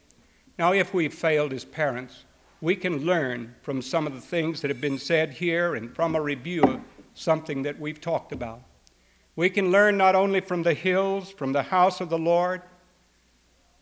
Now, 0.59 0.73
if 0.73 0.95
we've 0.95 1.13
failed 1.13 1.53
as 1.53 1.65
parents, 1.65 2.25
we 2.61 2.77
can 2.77 3.05
learn 3.05 3.55
from 3.63 3.83
some 3.83 4.07
of 4.07 4.15
the 4.15 4.21
things 4.21 4.61
that 4.61 4.71
have 4.71 4.81
been 4.81 4.99
said 4.99 5.31
here 5.33 5.75
and 5.75 5.95
from 5.95 6.15
a 6.15 6.21
review 6.21 6.63
of 6.63 6.81
something 7.15 7.63
that 7.63 7.79
we've 7.79 8.01
talked 8.01 8.33
about. 8.33 8.63
We 9.35 9.51
can 9.51 9.71
learn 9.71 9.99
not 9.99 10.15
only 10.15 10.41
from 10.41 10.63
the 10.63 10.73
hills, 10.73 11.31
from 11.31 11.53
the 11.53 11.63
house 11.63 12.01
of 12.01 12.09
the 12.09 12.19
Lord, 12.19 12.63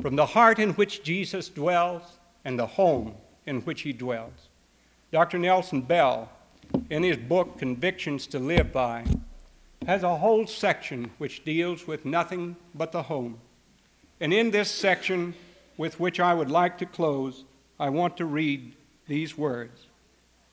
from 0.01 0.17
the 0.17 0.27
heart 0.27 0.59
in 0.59 0.71
which 0.71 1.05
Jesus 1.05 1.49
dwells, 1.49 2.03
and 2.45 2.59
the 2.59 2.67
home 2.67 3.15
in 3.47 3.61
which 3.63 3.83
he 3.83 3.93
dwells. 3.93 4.49
Dr. 5.13 5.39
Nelson 5.39 5.83
Bell, 5.83 6.31
in 6.91 7.03
his 7.03 7.17
book 7.17 7.59
Convictions 7.59 8.27
to 8.29 8.39
Live 8.39 8.73
By, 8.73 9.05
has 9.87 10.03
a 10.03 10.17
whole 10.17 10.47
section 10.47 11.11
which 11.19 11.45
deals 11.45 11.87
with 11.87 12.05
nothing 12.05 12.57
but 12.75 12.93
the 12.93 13.05
home. 13.05 13.39
And 14.21 14.33
in 14.33 14.51
this 14.51 14.71
section, 14.71 15.35
with 15.77 16.01
which 16.01 16.21
I 16.21 16.35
would 16.35 16.51
like 16.51 16.79
to 16.79 16.87
close, 16.87 17.45
I 17.79 17.91
want 17.91 18.17
to 18.17 18.25
read 18.25 18.75
these 19.07 19.37
words 19.37 19.87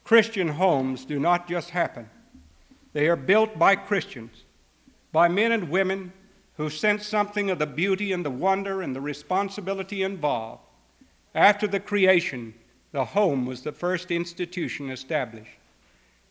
Christian 0.04 0.50
homes 0.50 1.06
do 1.06 1.20
not 1.20 1.48
just 1.48 1.70
happen, 1.70 2.10
they 2.94 3.08
are 3.08 3.16
built 3.16 3.58
by 3.58 3.76
Christians, 3.76 4.44
by 5.12 5.28
men 5.28 5.52
and 5.52 5.70
women 5.70 6.12
who 6.58 6.70
sense 6.70 7.08
something 7.08 7.50
of 7.50 7.60
the 7.60 7.66
beauty 7.66 8.12
and 8.12 8.26
the 8.26 8.30
wonder 8.30 8.82
and 8.82 8.96
the 8.96 9.02
responsibility 9.02 10.04
involved. 10.04 10.62
After 11.34 11.66
the 11.66 11.80
creation, 11.80 12.54
the 12.92 13.06
home 13.06 13.46
was 13.46 13.62
the 13.62 13.72
first 13.72 14.12
institution 14.12 14.90
established. 14.90 15.58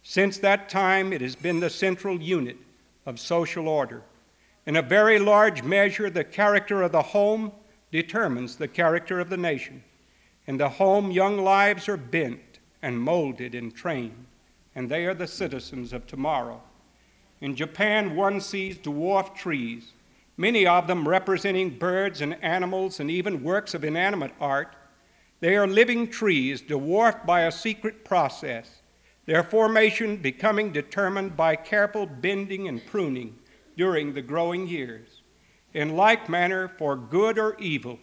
Since 0.02 0.38
that 0.38 0.68
time, 0.68 1.12
it 1.12 1.20
has 1.20 1.36
been 1.36 1.60
the 1.60 1.70
central 1.70 2.20
unit 2.20 2.56
of 3.06 3.20
social 3.20 3.68
order. 3.68 4.02
In 4.66 4.76
a 4.76 4.82
very 4.82 5.18
large 5.18 5.62
measure, 5.62 6.10
the 6.10 6.24
character 6.24 6.82
of 6.82 6.92
the 6.92 7.02
home 7.02 7.52
determines 7.90 8.56
the 8.56 8.68
character 8.68 9.20
of 9.20 9.30
the 9.30 9.36
nation. 9.36 9.82
In 10.46 10.56
the 10.56 10.68
home, 10.68 11.10
young 11.10 11.38
lives 11.38 11.88
are 11.88 11.96
bent 11.96 12.58
and 12.82 12.98
molded 12.98 13.54
and 13.54 13.74
trained, 13.74 14.26
and 14.74 14.88
they 14.88 15.06
are 15.06 15.14
the 15.14 15.26
citizens 15.26 15.92
of 15.92 16.06
tomorrow. 16.06 16.60
In 17.40 17.56
Japan, 17.56 18.16
one 18.16 18.40
sees 18.40 18.76
dwarf 18.78 19.34
trees, 19.34 19.92
many 20.36 20.66
of 20.66 20.86
them 20.86 21.08
representing 21.08 21.78
birds 21.78 22.20
and 22.20 22.42
animals 22.42 23.00
and 23.00 23.10
even 23.10 23.42
works 23.42 23.74
of 23.74 23.84
inanimate 23.84 24.32
art. 24.40 24.74
They 25.40 25.56
are 25.56 25.66
living 25.66 26.08
trees 26.08 26.60
dwarfed 26.60 27.26
by 27.26 27.42
a 27.42 27.52
secret 27.52 28.04
process, 28.04 28.82
their 29.26 29.42
formation 29.42 30.18
becoming 30.18 30.70
determined 30.70 31.36
by 31.36 31.56
careful 31.56 32.06
bending 32.06 32.68
and 32.68 32.84
pruning 32.84 33.38
during 33.76 34.12
the 34.12 34.22
growing 34.22 34.68
years. 34.68 35.22
In 35.72 35.96
like 35.96 36.28
manner, 36.28 36.68
for 36.68 36.94
good 36.94 37.38
or 37.38 37.56
evil, 37.58 37.98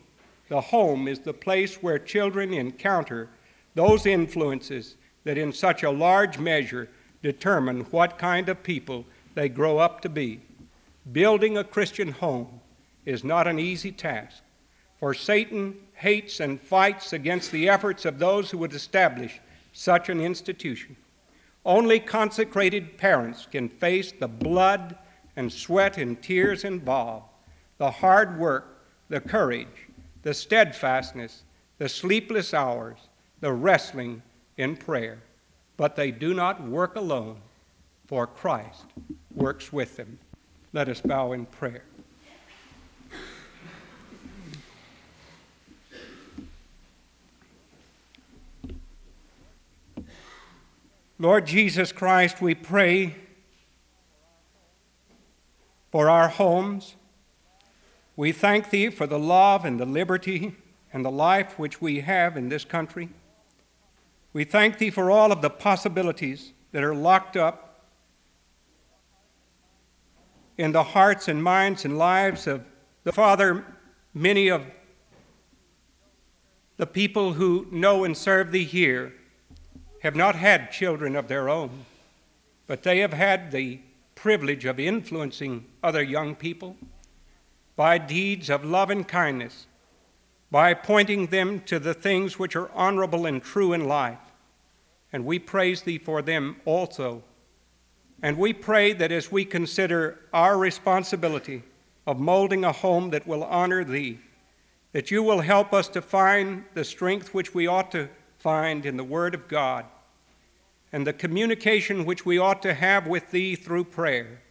the 0.49 0.61
home 0.61 1.07
is 1.07 1.19
the 1.19 1.33
place 1.33 1.75
where 1.83 1.99
children 1.99 2.53
encounter 2.53 3.29
those 3.75 4.05
influences 4.05 4.95
that 5.23 5.37
in 5.37 5.51
such 5.51 5.83
a 5.83 5.91
large 5.91 6.39
measure 6.39 6.89
determine 7.21 7.81
what 7.91 8.17
kind 8.17 8.49
of 8.49 8.63
people 8.63 9.05
they 9.35 9.49
grow 9.49 9.77
up 9.77 10.01
to 10.01 10.09
be. 10.09 10.39
Building 11.11 11.57
a 11.57 11.63
Christian 11.63 12.11
home 12.13 12.61
is 13.05 13.23
not 13.23 13.47
an 13.47 13.59
easy 13.59 13.91
task, 13.91 14.41
for 14.99 15.13
Satan 15.13 15.75
hates 15.93 16.39
and 16.39 16.59
fights 16.59 17.13
against 17.13 17.51
the 17.51 17.69
efforts 17.69 18.05
of 18.05 18.19
those 18.19 18.51
who 18.51 18.57
would 18.59 18.73
establish 18.73 19.39
such 19.73 20.09
an 20.09 20.19
institution. 20.19 20.95
Only 21.65 21.99
consecrated 21.99 22.97
parents 22.97 23.47
can 23.51 23.69
face 23.69 24.11
the 24.11 24.27
blood 24.27 24.95
and 25.35 25.51
sweat 25.51 25.97
and 25.97 26.21
tears 26.21 26.63
involved, 26.63 27.25
the 27.77 27.91
hard 27.91 28.39
work, 28.39 28.83
the 29.09 29.19
courage, 29.19 29.87
the 30.23 30.33
steadfastness, 30.33 31.43
the 31.77 31.87
sleepless 31.87 32.53
hours, 32.53 32.97
the 33.39 33.53
wrestling 33.53 34.21
in 34.57 34.75
prayer. 34.75 35.19
But 35.77 35.95
they 35.95 36.09
do 36.09 36.33
not 36.33 36.61
work 36.61 36.95
alone, 36.95 37.37
for 38.07 38.25
Christ 38.25 38.85
works 39.35 39.71
with 39.71 39.95
them. 39.95 40.17
Let 40.73 40.89
us 40.89 41.01
bow 41.01 41.33
in 41.33 41.45
prayer. 41.45 41.83
Lord 51.19 51.47
Jesus 51.47 51.91
Christ, 51.91 52.43
we 52.43 52.53
pray 52.53 53.15
for 55.91 56.11
our 56.11 56.27
homes. 56.27 56.95
We 58.15 58.31
thank 58.31 58.69
Thee 58.69 58.91
for 58.91 59.07
the 59.07 59.17
love 59.17 59.65
and 59.65 59.79
the 59.79 59.85
liberty 59.85 60.55
and 60.93 61.03
the 61.03 61.09
life 61.09 61.57
which 61.57 61.81
we 61.81 62.01
have 62.01 62.37
in 62.37 62.49
this 62.49 62.63
country. 62.63 63.09
We 64.31 64.43
thank 64.43 64.77
Thee 64.77 64.91
for 64.91 65.09
all 65.09 65.31
of 65.31 65.41
the 65.41 65.49
possibilities 65.49 66.53
that 66.71 66.83
are 66.83 66.93
locked 66.93 67.35
up 67.35 67.87
in 70.55 70.71
the 70.71 70.83
hearts 70.83 71.27
and 71.27 71.43
minds 71.43 71.83
and 71.83 71.97
lives 71.97 72.45
of 72.45 72.63
the 73.05 73.11
Father, 73.11 73.65
many 74.13 74.49
of 74.49 74.61
the 76.77 76.85
people 76.85 77.33
who 77.33 77.65
know 77.71 78.03
and 78.03 78.15
serve 78.15 78.51
Thee 78.51 78.65
here 78.65 79.13
have 80.01 80.15
not 80.15 80.35
had 80.35 80.71
children 80.71 81.15
of 81.15 81.27
their 81.27 81.49
own, 81.49 81.85
but 82.67 82.83
they 82.83 82.99
have 82.99 83.13
had 83.13 83.51
the 83.51 83.79
privilege 84.15 84.65
of 84.65 84.79
influencing 84.79 85.65
other 85.83 86.03
young 86.03 86.35
people 86.35 86.75
by 87.75 87.97
deeds 87.97 88.49
of 88.49 88.65
love 88.65 88.89
and 88.89 89.07
kindness, 89.07 89.67
by 90.49 90.73
pointing 90.73 91.27
them 91.27 91.61
to 91.61 91.79
the 91.79 91.93
things 91.93 92.39
which 92.39 92.55
are 92.55 92.71
honorable 92.73 93.25
and 93.25 93.43
true 93.43 93.73
in 93.73 93.87
life. 93.87 94.17
And 95.13 95.25
we 95.25 95.39
praise 95.39 95.83
Thee 95.83 95.97
for 95.97 96.21
them 96.21 96.57
also. 96.65 97.23
And 98.21 98.37
we 98.37 98.51
pray 98.51 98.93
that 98.93 99.11
as 99.11 99.31
we 99.31 99.45
consider 99.45 100.19
our 100.33 100.57
responsibility 100.57 101.63
of 102.07 102.19
molding 102.19 102.65
a 102.65 102.71
home 102.71 103.11
that 103.11 103.27
will 103.27 103.43
honor 103.43 103.83
Thee, 103.83 104.19
that 104.93 105.11
you 105.11 105.21
will 105.21 105.41
help 105.41 105.73
us 105.73 105.87
to 105.89 106.01
find 106.01 106.65
the 106.73 106.83
strength 106.83 107.33
which 107.33 107.53
we 107.53 107.67
ought 107.67 107.91
to 107.91 108.09
find 108.39 108.85
in 108.85 108.97
the 108.97 109.03
Word 109.03 109.33
of 109.33 109.47
God 109.47 109.85
and 110.91 111.05
the 111.05 111.13
communication 111.13 112.05
which 112.05 112.25
we 112.25 112.37
ought 112.37 112.61
to 112.61 112.73
have 112.73 113.07
with 113.07 113.31
Thee 113.31 113.55
through 113.55 113.83
prayer, 113.85 114.41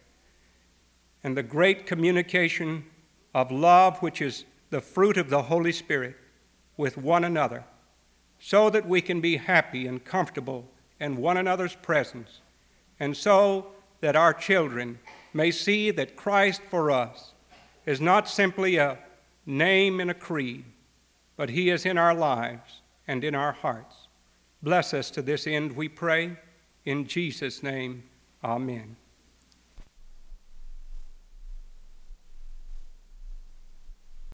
and 1.23 1.35
the 1.35 1.43
great 1.43 1.85
communication 1.85 2.85
of 3.33 3.51
love 3.51 3.97
which 3.99 4.21
is 4.21 4.45
the 4.69 4.81
fruit 4.81 5.17
of 5.17 5.29
the 5.29 5.43
Holy 5.43 5.71
Spirit 5.71 6.15
with 6.75 6.97
one 6.97 7.23
another, 7.23 7.63
so 8.39 8.69
that 8.69 8.87
we 8.87 9.01
can 9.01 9.19
be 9.19 9.37
happy 9.37 9.87
and 9.87 10.05
comfortable 10.05 10.69
in 10.99 11.17
one 11.17 11.37
another's 11.37 11.75
presence, 11.75 12.39
and 12.99 13.17
so 13.17 13.67
that 14.01 14.15
our 14.15 14.33
children 14.33 14.99
may 15.33 15.49
see 15.49 15.89
that 15.91 16.15
Christ 16.15 16.61
for 16.69 16.91
us 16.91 17.33
is 17.85 17.99
not 17.99 18.29
simply 18.29 18.77
a 18.77 18.99
name 19.45 19.99
in 19.99 20.09
a 20.09 20.13
creed, 20.13 20.65
but 21.35 21.49
He 21.49 21.69
is 21.69 21.85
in 21.85 21.97
our 21.97 22.13
lives 22.13 22.81
and 23.07 23.23
in 23.23 23.35
our 23.35 23.51
hearts. 23.51 24.07
Bless 24.61 24.93
us 24.93 25.11
to 25.11 25.21
this 25.21 25.47
end, 25.47 25.75
we 25.75 25.87
pray. 25.87 26.37
In 26.85 27.05
Jesus' 27.07 27.63
name, 27.63 28.03
amen. 28.43 28.95